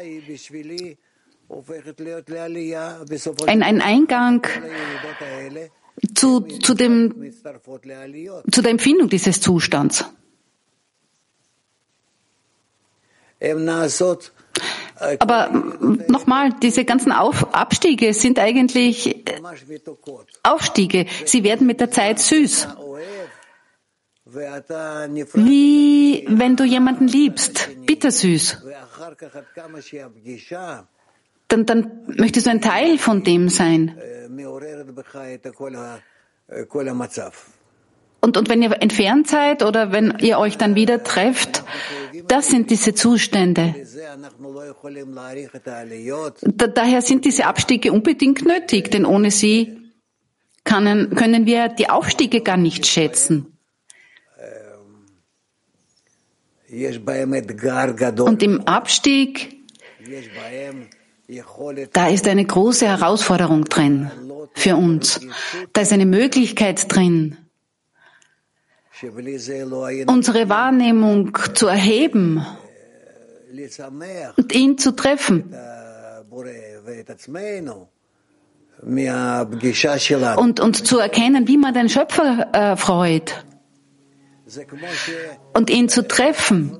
[3.47, 4.47] Ein, ein Eingang
[6.15, 7.33] zu, zu, dem,
[8.49, 10.05] zu der Empfindung dieses Zustands.
[15.19, 15.49] Aber
[16.07, 19.25] nochmal, diese ganzen Auf Abstiege sind eigentlich
[20.43, 21.05] Aufstiege.
[21.25, 22.67] Sie werden mit der Zeit süß.
[25.33, 28.63] Wie wenn du jemanden liebst, bittersüß.
[31.47, 33.97] Dann, dann möchtest du ein Teil von dem sein.
[38.21, 41.63] Und, und wenn ihr entfernt seid oder wenn ihr euch dann wieder trefft,
[42.27, 43.75] das sind diese Zustände.
[46.41, 49.77] Da, daher sind diese Abstiege unbedingt nötig, denn ohne sie
[50.63, 53.57] können, können wir die Aufstiege gar nicht schätzen.
[56.71, 59.55] Und im Abstieg,
[61.93, 64.11] da ist eine große Herausforderung drin
[64.53, 65.21] für uns.
[65.73, 67.37] Da ist eine Möglichkeit drin,
[70.07, 72.45] unsere Wahrnehmung zu erheben
[74.37, 75.53] und ihn zu treffen.
[80.37, 83.45] Und, und zu erkennen, wie man den Schöpfer äh, freut.
[85.53, 86.77] Und ihn zu treffen.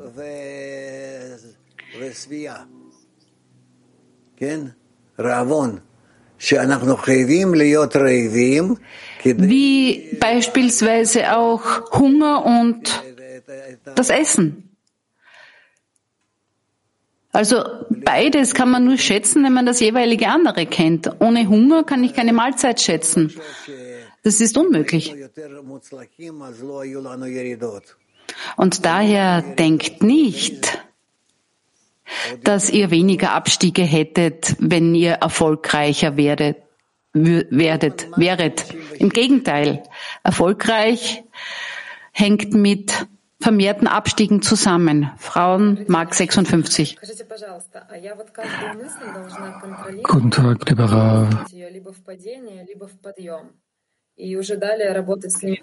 [9.24, 13.03] Wie beispielsweise auch Hunger und
[13.95, 14.70] das Essen.
[17.32, 21.09] Also beides kann man nur schätzen, wenn man das jeweilige andere kennt.
[21.20, 23.34] Ohne Hunger kann ich keine Mahlzeit schätzen.
[24.24, 25.13] Das ist unmöglich.
[28.57, 30.80] Und daher denkt nicht,
[32.43, 36.57] dass ihr weniger Abstiege hättet, wenn ihr erfolgreicher werdet,
[37.14, 38.66] werdet, wäret.
[38.97, 39.84] Im Gegenteil,
[40.24, 41.24] erfolgreich
[42.12, 43.07] hängt mit
[43.39, 45.12] vermehrten Abstiegen zusammen.
[45.18, 46.97] Frauen Mark 56.
[50.03, 51.45] Guten Tag, lieber Rav.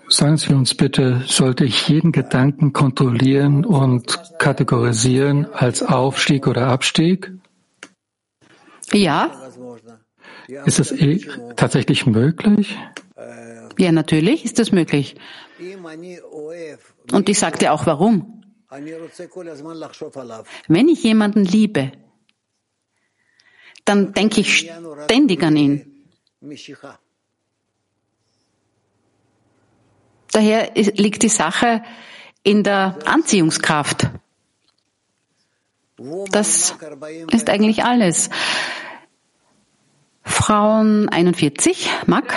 [0.09, 7.33] Sagen Sie uns bitte, sollte ich jeden Gedanken kontrollieren und kategorisieren als Aufstieg oder Abstieg?
[8.93, 9.31] Ja.
[10.49, 11.19] Ist das eh
[11.57, 12.77] tatsächlich möglich?
[13.79, 15.17] Ja, natürlich ist das möglich.
[17.13, 18.43] Und ich sagte auch warum.
[20.69, 21.93] Wenn ich jemanden liebe,
[23.85, 24.71] dann denke ich
[25.05, 26.09] ständig an ihn.
[30.33, 31.83] Daher liegt die Sache
[32.43, 34.11] in der Anziehungskraft.
[36.31, 36.77] Das
[37.33, 38.29] ist eigentlich alles.
[40.27, 42.35] Frauen 41, Mack.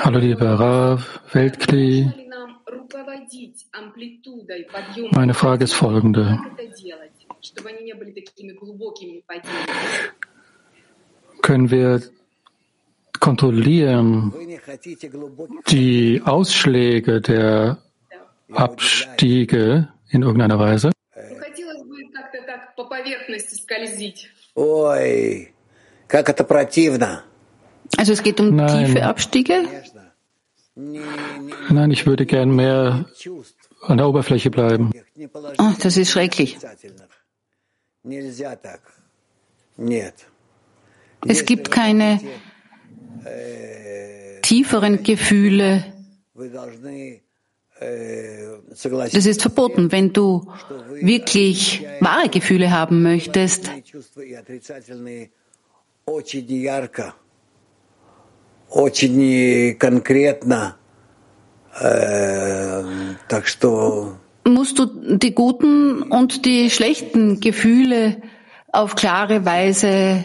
[0.00, 2.12] Hallo lieber Rav, Weltkli.
[5.12, 6.38] Meine Frage ist folgende.
[11.42, 12.02] Können wir
[13.18, 14.32] kontrollieren
[15.68, 17.78] die Ausschläge der
[18.52, 20.90] Abstiege in irgendeiner Weise?
[24.57, 25.53] Ой,
[26.07, 27.23] как это противно.
[27.97, 28.85] Also es geht um Nein.
[28.85, 29.67] tiefe Abstiege?
[30.75, 33.05] Nein, ich würde gern mehr
[33.81, 34.91] an der Oberfläche bleiben.
[35.59, 36.57] Oh, das ist schrecklich.
[38.03, 38.81] Нельзя так.
[39.77, 40.15] Нет.
[41.25, 42.19] Es gibt keine
[44.41, 45.85] tieferen Gefühle.
[47.80, 49.92] das ist verboten.
[49.92, 50.50] Wenn du
[51.00, 53.70] wirklich wahre Gefühle haben möchtest,
[64.44, 68.22] musst du die guten und die schlechten Gefühle
[68.72, 70.24] auf klare Weise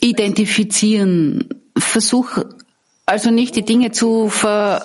[0.00, 1.48] identifizieren.
[1.76, 2.44] Versuch
[3.10, 4.84] also nicht die Dinge zu ver,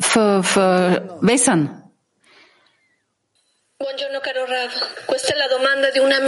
[0.00, 1.82] ver, verwässern.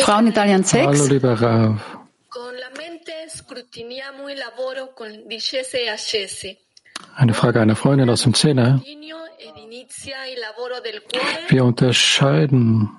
[0.00, 0.86] Frau in Italien 6.
[0.86, 1.80] Hallo, lieber Rav.
[7.16, 8.82] Eine Frage einer Freundin aus dem Zehner.
[11.48, 12.90] Wir unterscheiden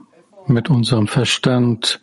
[0.47, 1.99] mit unserem Verstand,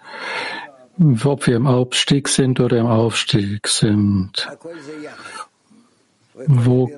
[1.24, 4.48] ob wir im Abstieg sind oder im Aufstieg sind.
[6.46, 6.90] Wo,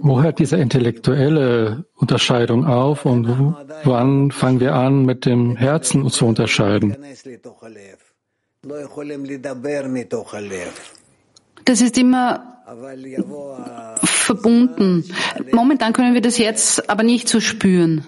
[0.00, 3.26] wo hört diese intellektuelle Unterscheidung auf und
[3.84, 6.96] wann fangen wir an, mit dem Herzen zu unterscheiden?
[11.64, 12.58] Das ist immer
[14.04, 15.04] verbunden.
[15.52, 18.06] Momentan können wir das jetzt aber nicht so spüren.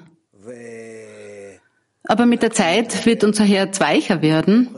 [2.05, 4.69] Aber mit der Zeit wird unser Herz weicher werden.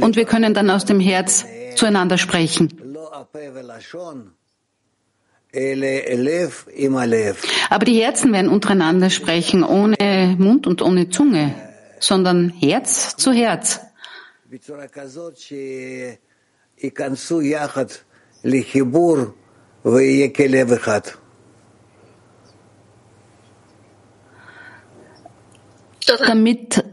[0.00, 1.44] Und wir können dann aus dem Herz
[1.74, 2.68] zueinander sprechen.
[7.70, 11.54] Aber die Herzen werden untereinander sprechen, ohne Mund und ohne Zunge,
[11.98, 13.80] sondern Herz zu Herz.
[26.26, 26.84] Damit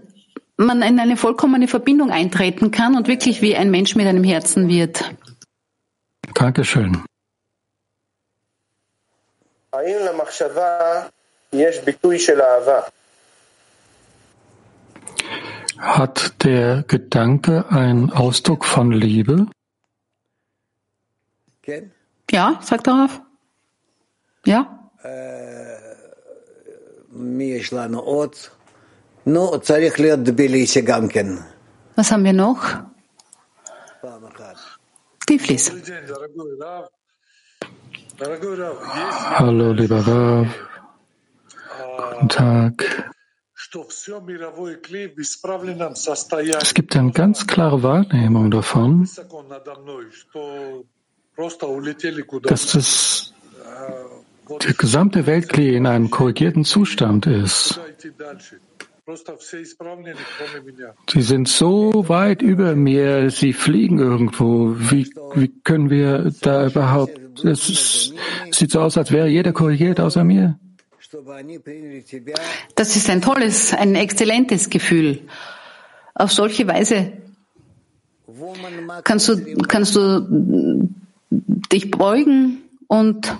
[0.58, 4.70] man in eine vollkommene Verbindung eintreten kann und wirklich wie ein Mensch mit einem Herzen
[4.70, 5.14] wird.
[6.34, 7.03] Dankeschön.
[15.78, 19.47] Hat der Gedanke einen Ausdruck von Liebe?
[22.32, 23.22] Ja, sagt darauf.
[24.45, 24.89] Ja.
[31.95, 32.61] Was haben wir noch?
[35.26, 35.71] Tiflis.
[39.39, 40.47] Hallo, lieber Rav.
[42.11, 43.11] Guten Tag.
[46.61, 49.09] Es gibt eine ganz klare Wahrnehmung davon,
[52.43, 53.34] dass das
[54.61, 57.80] der gesamte Weltkli in einem korrigierten Zustand ist.
[61.08, 64.76] Sie sind so weit über mir, sie fliegen irgendwo.
[64.78, 67.45] Wie, wie können wir da überhaupt?
[67.45, 68.14] Es ist,
[68.51, 70.58] sieht so aus, als wäre jeder korrigiert außer mir.
[72.76, 75.22] Das ist ein tolles, ein exzellentes Gefühl.
[76.16, 77.14] Auf solche Weise
[79.03, 80.89] kannst du, kannst du
[81.72, 83.38] dich beugen und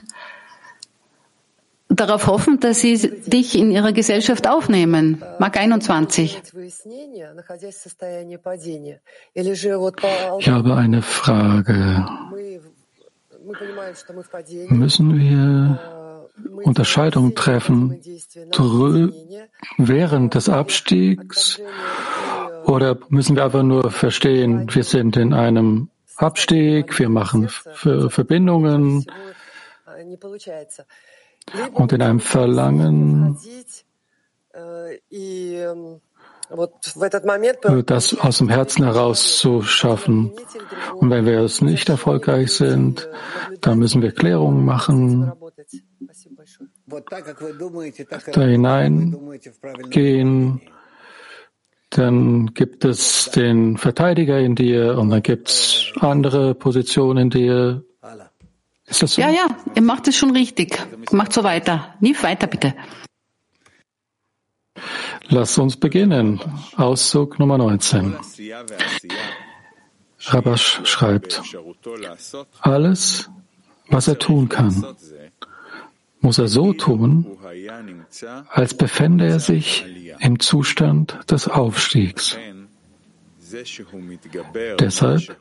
[1.96, 5.24] darauf hoffen, dass sie dich in ihrer Gesellschaft aufnehmen.
[5.40, 6.42] Mark 21.
[10.40, 12.06] Ich habe eine Frage.
[14.70, 15.80] Müssen wir
[16.64, 18.02] Unterscheidungen treffen
[19.78, 21.62] während des Abstiegs
[22.66, 29.06] oder müssen wir einfach nur verstehen, wir sind in einem Abstieg, wir machen Verbindungen
[31.74, 33.38] und in einem Verlangen,
[37.86, 40.32] das aus dem Herzen heraus zu schaffen.
[40.96, 43.10] Und wenn wir es nicht erfolgreich sind,
[43.62, 45.32] dann müssen wir Klärungen machen,
[48.32, 50.62] da hineingehen.
[51.90, 57.84] Dann gibt es den Verteidiger in dir und dann gibt es andere Positionen in dir.
[58.88, 59.22] Ist das so?
[59.22, 60.80] Ja, ja, ihr macht es schon richtig.
[61.12, 61.96] Macht so weiter.
[62.00, 62.76] Nie weiter, bitte.
[65.28, 66.40] Lass uns beginnen.
[66.76, 68.16] Auszug Nummer 19.
[70.28, 71.42] Rabash schreibt,
[72.62, 73.30] alles,
[73.90, 74.96] was er tun kann,
[76.20, 77.38] muss er so tun,
[78.50, 79.86] als befände er sich
[80.20, 82.38] im Zustand des Aufstiegs.
[84.80, 85.38] Deshalb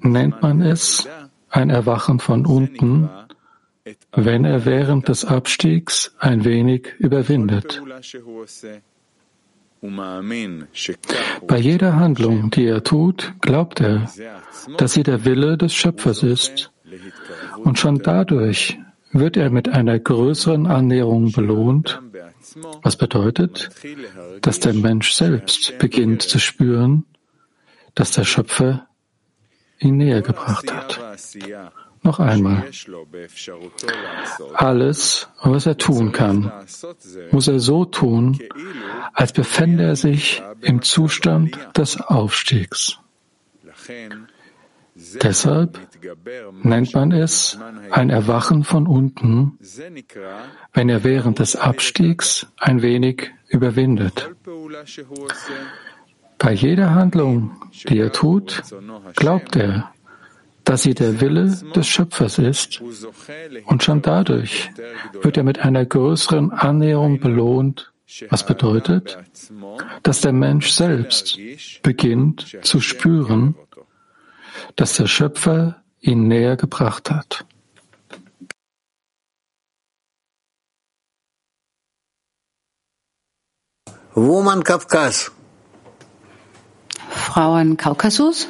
[0.00, 1.08] nennt man es
[1.54, 3.08] ein Erwachen von unten,
[4.12, 7.80] wenn er während des Abstiegs ein wenig überwindet.
[11.46, 14.10] Bei jeder Handlung, die er tut, glaubt er,
[14.78, 16.72] dass sie der Wille des Schöpfers ist.
[17.62, 18.78] Und schon dadurch
[19.12, 22.02] wird er mit einer größeren Annäherung belohnt,
[22.82, 23.70] was bedeutet,
[24.40, 27.04] dass der Mensch selbst beginnt zu spüren,
[27.94, 28.88] dass der Schöpfer
[29.78, 31.03] ihn näher gebracht hat.
[32.02, 32.64] Noch einmal.
[34.54, 36.52] Alles, was er tun kann,
[37.30, 38.38] muss er so tun,
[39.14, 42.98] als befände er sich im Zustand des Aufstiegs.
[45.22, 45.80] Deshalb
[46.62, 47.58] nennt man es
[47.90, 49.58] ein Erwachen von unten,
[50.72, 54.30] wenn er während des Abstiegs ein wenig überwindet.
[56.38, 57.56] Bei jeder Handlung,
[57.88, 58.62] die er tut,
[59.16, 59.90] glaubt er,
[60.64, 62.82] dass sie der Wille des Schöpfers ist,
[63.66, 64.70] und schon dadurch
[65.22, 67.92] wird er mit einer größeren Annäherung belohnt,
[68.30, 69.18] was bedeutet,
[70.02, 71.38] dass der Mensch selbst
[71.82, 73.54] beginnt zu spüren,
[74.76, 77.44] dass der Schöpfer ihn näher gebracht hat.
[84.14, 85.32] Woman Kafkas.
[87.10, 88.46] Frauen Kaukasus.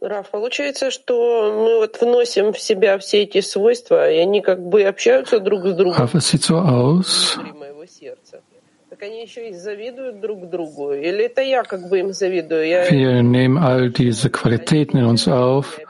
[0.00, 4.82] Раф, получается, что мы вот вносим в себя все эти свойства, и они как бы
[4.82, 5.98] общаются друг с другом.
[5.98, 8.42] Rav, es sieht so aus, моего сердца.
[8.90, 10.92] Так они еще и завидуют друг другу.
[10.92, 12.66] Или это я как бы им завидую?
[12.66, 12.88] Я...
[12.90, 15.80] wir nehmen all diese Qualitäten in uns auf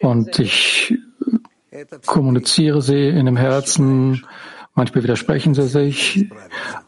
[0.00, 0.94] und ich
[2.06, 4.24] kommuniziere sie in dem Herzen.
[4.74, 6.30] Manchmal widersprechen sie sich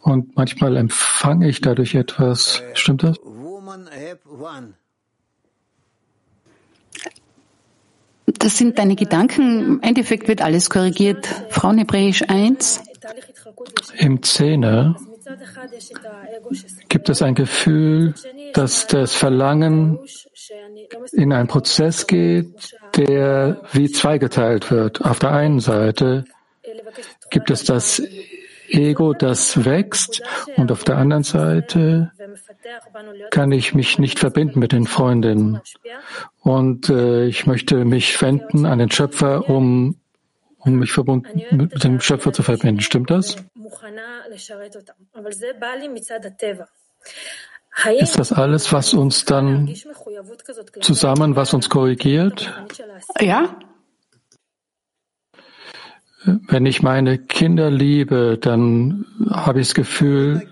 [0.03, 2.63] und manchmal empfange ich dadurch etwas.
[2.75, 3.17] Stimmt das?
[3.23, 4.75] Woman have one.
[8.28, 9.64] Das sind deine Gedanken.
[9.64, 11.28] Im Endeffekt wird alles korrigiert.
[11.50, 12.82] Frauenhebräisch 1.
[13.98, 14.98] Im Zehner
[16.90, 18.14] gibt es ein Gefühl,
[18.54, 20.00] dass das Verlangen
[21.14, 25.04] in einen Prozess geht, der wie zweigeteilt wird.
[25.04, 26.26] Auf der einen Seite
[27.30, 28.02] gibt es das
[28.70, 30.22] Ego, das wächst,
[30.58, 32.12] und auf der anderen Seite
[33.30, 35.62] kann ich mich nicht verbinden mit den Freundinnen.
[36.48, 40.00] Und äh, ich möchte mich wenden an den Schöpfer, um,
[40.60, 42.80] um mich verbunden mit dem Schöpfer zu verbinden.
[42.80, 43.36] Stimmt das?
[48.00, 49.76] Ist das alles, was uns dann
[50.82, 52.54] zusammen, was uns korrigiert?
[53.20, 53.60] Ja,
[56.24, 60.50] Wenn ich meine Kinder liebe, dann habe ich das Gefühl,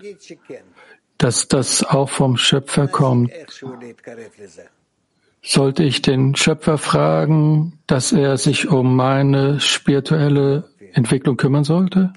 [1.18, 3.32] dass das auch vom Schöpfer kommt.
[5.48, 12.12] Sollte ich den Schöpfer fragen, dass er sich um meine spirituelle Entwicklung kümmern sollte?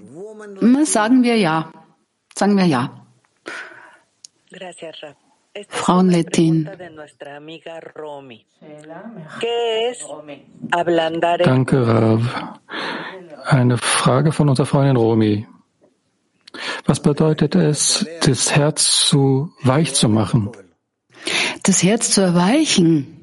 [0.84, 1.72] Sagen wir ja.
[2.36, 3.06] Sagen wir ja.
[5.68, 6.68] Frauenlettin.
[11.44, 12.60] Danke, Rav.
[13.46, 15.48] Eine Frage von unserer Freundin Romy.
[16.86, 20.50] Was bedeutet es, das Herz zu weich zu machen?
[21.62, 23.19] Das Herz zu erweichen.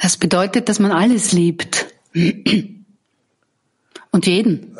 [0.00, 1.86] Das bedeutet, dass man alles liebt.
[4.12, 4.76] Und jeden.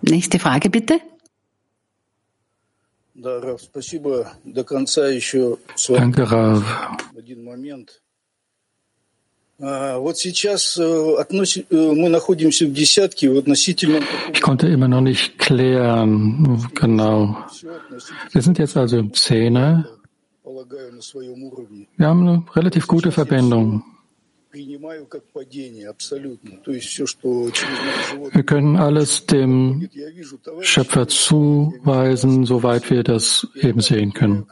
[0.00, 1.00] Nächste Frage bitte.
[5.96, 6.62] Danke, Rav.
[14.32, 17.36] Ich konnte immer noch nicht klären, genau.
[18.30, 19.88] Wir sind jetzt also im Zehner.
[20.44, 23.82] Wir haben eine relativ gute Verbindung.
[28.32, 29.88] Wir können alles dem
[30.60, 34.46] Schöpfer zuweisen, soweit wir das eben sehen können.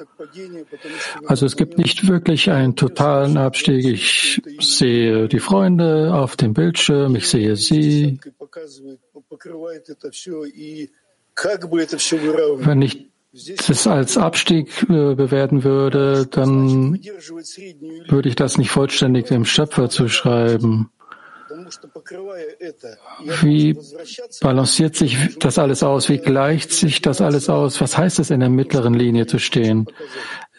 [1.26, 3.86] Also es gibt nicht wirklich einen totalen Abstieg.
[3.86, 8.20] Ich sehe die Freunde auf dem Bildschirm, ich sehe sie.
[12.58, 13.15] Wenn ich
[13.68, 16.98] es als Abstieg äh, bewerten würde, dann
[18.08, 20.90] würde ich das nicht vollständig dem Schöpfer zuschreiben.
[23.42, 23.78] Wie
[24.40, 26.08] balanciert sich das alles aus?
[26.08, 27.80] Wie gleicht sich das alles aus?
[27.80, 29.86] Was heißt es, in der mittleren Linie zu stehen?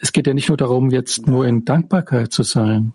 [0.00, 2.94] Es geht ja nicht nur darum, jetzt nur in Dankbarkeit zu sein.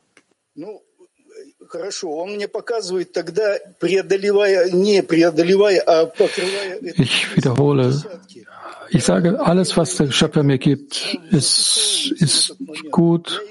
[6.97, 8.01] Ich wiederhole,
[8.89, 12.55] ich sage, alles, was der Schöpfer mir gibt, ist, ist
[12.91, 13.41] gut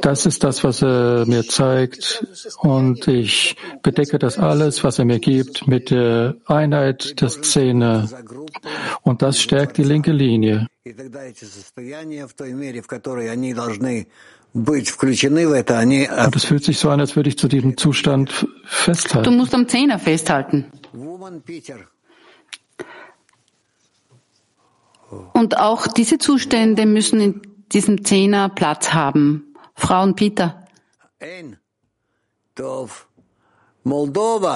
[0.00, 2.24] Das ist das, was er mir zeigt.
[2.58, 8.08] Und ich bedecke das alles, was er mir gibt, mit der Einheit der Szene.
[9.02, 10.66] Und das stärkt die linke Linie.
[14.52, 19.30] Und es fühlt sich so an, als würde ich zu diesem Zustand festhalten.
[19.30, 20.66] Du musst am Zehner festhalten.
[25.32, 27.42] Und auch diese Zustände müssen in
[27.72, 29.54] diesem Zehner Platz haben.
[29.74, 30.66] Frauen Peter.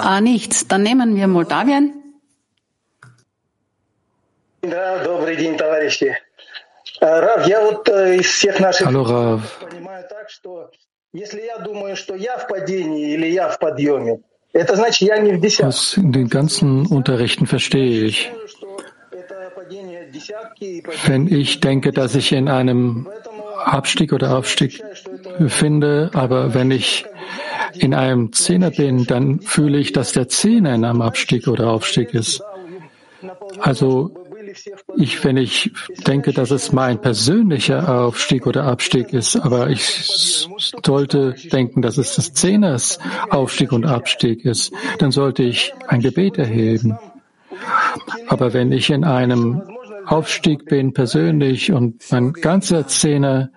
[0.04, 0.66] Ah, nichts.
[0.68, 1.94] Dann nehmen wir Moldawien.
[7.02, 9.58] Hallo Rav.
[15.62, 18.30] Aus den ganzen Unterrichten verstehe ich,
[21.06, 23.08] wenn ich denke, dass ich in einem
[23.64, 24.80] Abstieg oder Aufstieg
[25.38, 27.04] befinde, aber wenn ich
[27.74, 32.14] in einem Zehner bin, dann fühle ich, dass der Zehner in einem Abstieg oder Aufstieg
[32.14, 32.44] ist.
[33.58, 34.21] Also
[34.96, 35.72] ich, wenn ich
[36.06, 40.46] denke, dass es mein persönlicher Aufstieg oder Abstieg ist, aber ich
[40.84, 42.98] sollte denken, dass es des Zehners
[43.30, 46.98] Aufstieg und Abstieg ist, dann sollte ich ein Gebet erheben.
[48.28, 49.62] Aber wenn ich in einem
[50.06, 53.50] Aufstieg bin persönlich und mein ganzer Zehner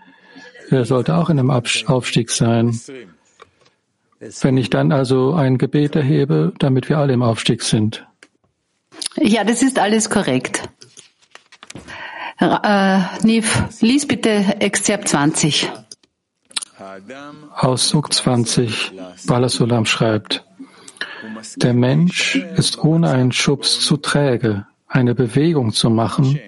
[0.69, 2.79] sollte auch in einem Aufstieg sein.
[4.41, 8.07] Wenn ich dann also ein Gebet erhebe, damit wir alle im Aufstieg sind.
[9.17, 10.63] Ja, das ist alles korrekt.
[12.45, 14.29] Äh, Niv, lies bitte
[14.59, 15.71] Exzerpt 20.
[17.55, 18.91] Auszug 20.
[19.25, 20.45] Balasulam schreibt,
[21.55, 26.39] der Mensch ist ohne einen Schubs zu träge, eine Bewegung zu machen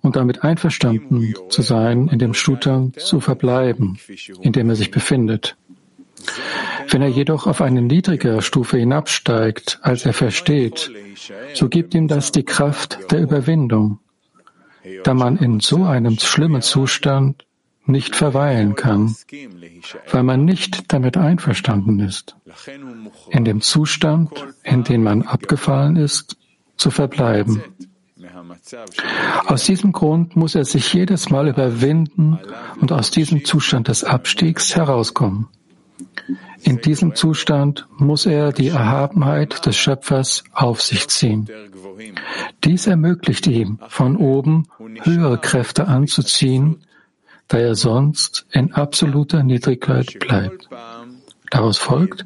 [0.00, 3.98] und damit einverstanden zu sein, in dem Zustand zu verbleiben,
[4.40, 5.56] in dem er sich befindet.
[6.88, 10.90] Wenn er jedoch auf eine niedrigere Stufe hinabsteigt, als er versteht,
[11.54, 13.98] so gibt ihm das die Kraft der Überwindung,
[15.04, 17.46] da man in so einem schlimmen Zustand
[17.86, 19.14] nicht verweilen kann,
[20.10, 22.36] weil man nicht damit einverstanden ist,
[23.30, 24.30] in dem Zustand,
[24.64, 26.36] in den man abgefallen ist,
[26.76, 27.62] zu verbleiben.
[29.46, 32.38] Aus diesem Grund muss er sich jedes Mal überwinden
[32.80, 35.48] und aus diesem Zustand des Abstiegs herauskommen.
[36.62, 41.48] In diesem Zustand muss er die Erhabenheit des Schöpfers auf sich ziehen.
[42.64, 44.68] Dies ermöglicht ihm, von oben
[45.02, 46.82] höhere Kräfte anzuziehen,
[47.48, 50.68] da er sonst in absoluter Niedrigkeit bleibt.
[51.50, 52.24] Daraus folgt,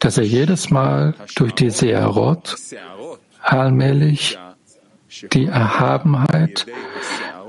[0.00, 2.56] dass er jedes Mal durch die Searot
[3.42, 4.38] allmählich
[5.32, 6.66] die Erhabenheit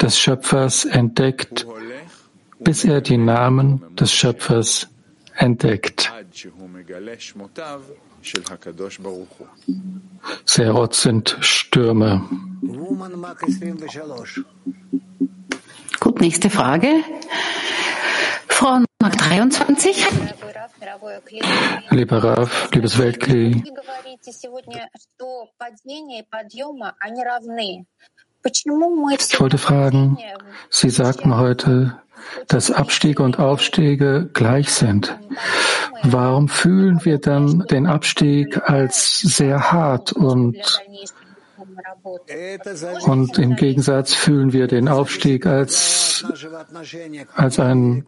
[0.01, 1.65] des Schöpfers entdeckt,
[2.59, 4.87] bis er die Namen des Schöpfers
[5.35, 6.11] entdeckt.
[10.45, 12.29] Serot sind Stürme.
[15.99, 17.03] Gut, nächste Frage.
[18.47, 20.05] Frau Mark 23.
[21.89, 23.63] Lieber Rav, liebes Weltkli,
[28.43, 30.17] ich wollte fragen,
[30.69, 32.01] Sie sagten heute,
[32.47, 35.17] dass Abstiege und Aufstiege gleich sind.
[36.03, 40.81] Warum fühlen wir dann den Abstieg als sehr hart und,
[43.05, 46.25] und im Gegensatz fühlen wir den Aufstieg als,
[47.35, 48.07] als einen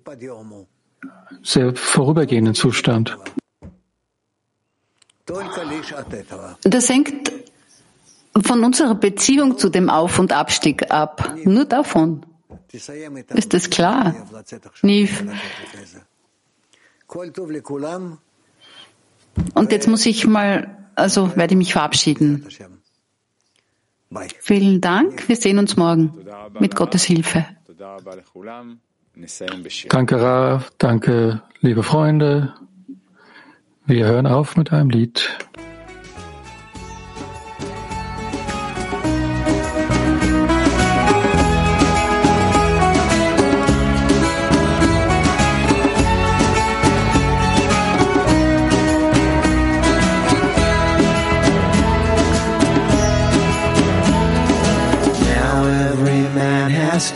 [1.43, 3.17] sehr vorübergehenden Zustand?
[6.63, 7.31] Das hängt
[8.41, 11.36] von unserer Beziehung zu dem Auf- und Abstieg ab.
[11.43, 12.25] Nur davon.
[12.71, 14.15] Ist das klar?
[14.81, 15.23] Niv.
[19.53, 22.47] Und jetzt muss ich mal, also werde ich mich verabschieden.
[24.39, 25.27] Vielen Dank.
[25.27, 26.13] Wir sehen uns morgen
[26.59, 27.45] mit Gottes Hilfe.
[29.89, 30.71] Danke, Rav.
[30.77, 32.53] Danke, liebe Freunde.
[33.86, 35.38] Wir hören auf mit einem Lied.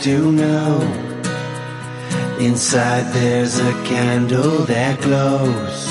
[0.02, 0.80] do know.
[2.40, 5.88] Inside there's a candle that glows.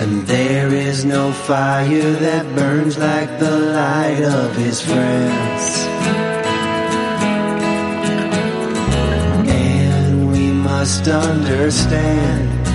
[0.00, 5.86] And there is no fire that burns like the light of his friends.
[9.48, 12.66] And we must understand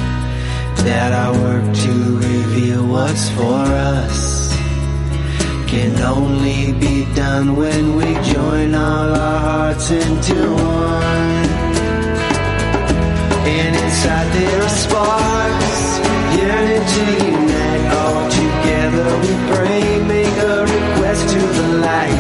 [0.86, 3.64] that our work to reveal what's for
[3.96, 4.29] us
[5.70, 11.46] can only be done when we join all our hearts into one.
[13.46, 15.82] And inside there are sparks
[16.40, 17.04] yearning to
[17.38, 17.86] unite.
[18.02, 22.20] All together we pray, make a request to the light.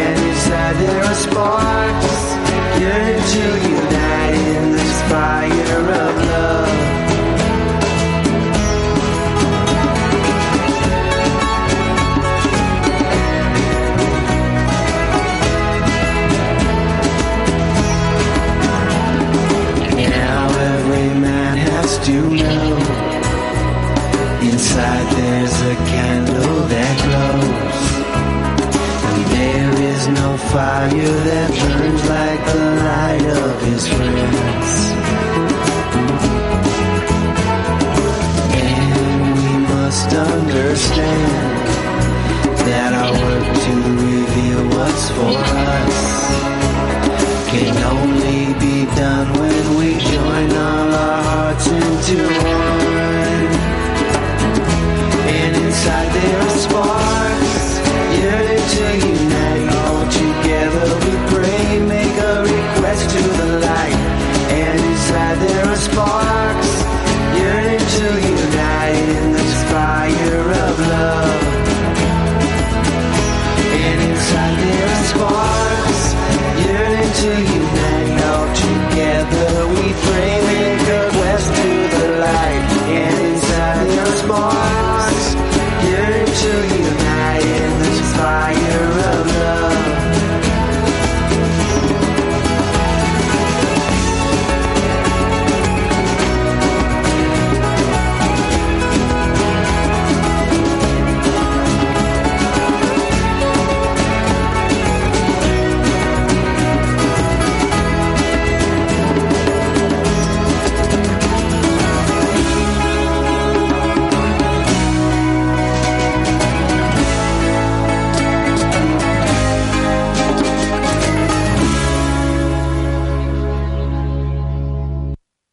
[0.00, 2.18] And inside there are sparks
[2.80, 6.67] yearning to unite in this fire of love.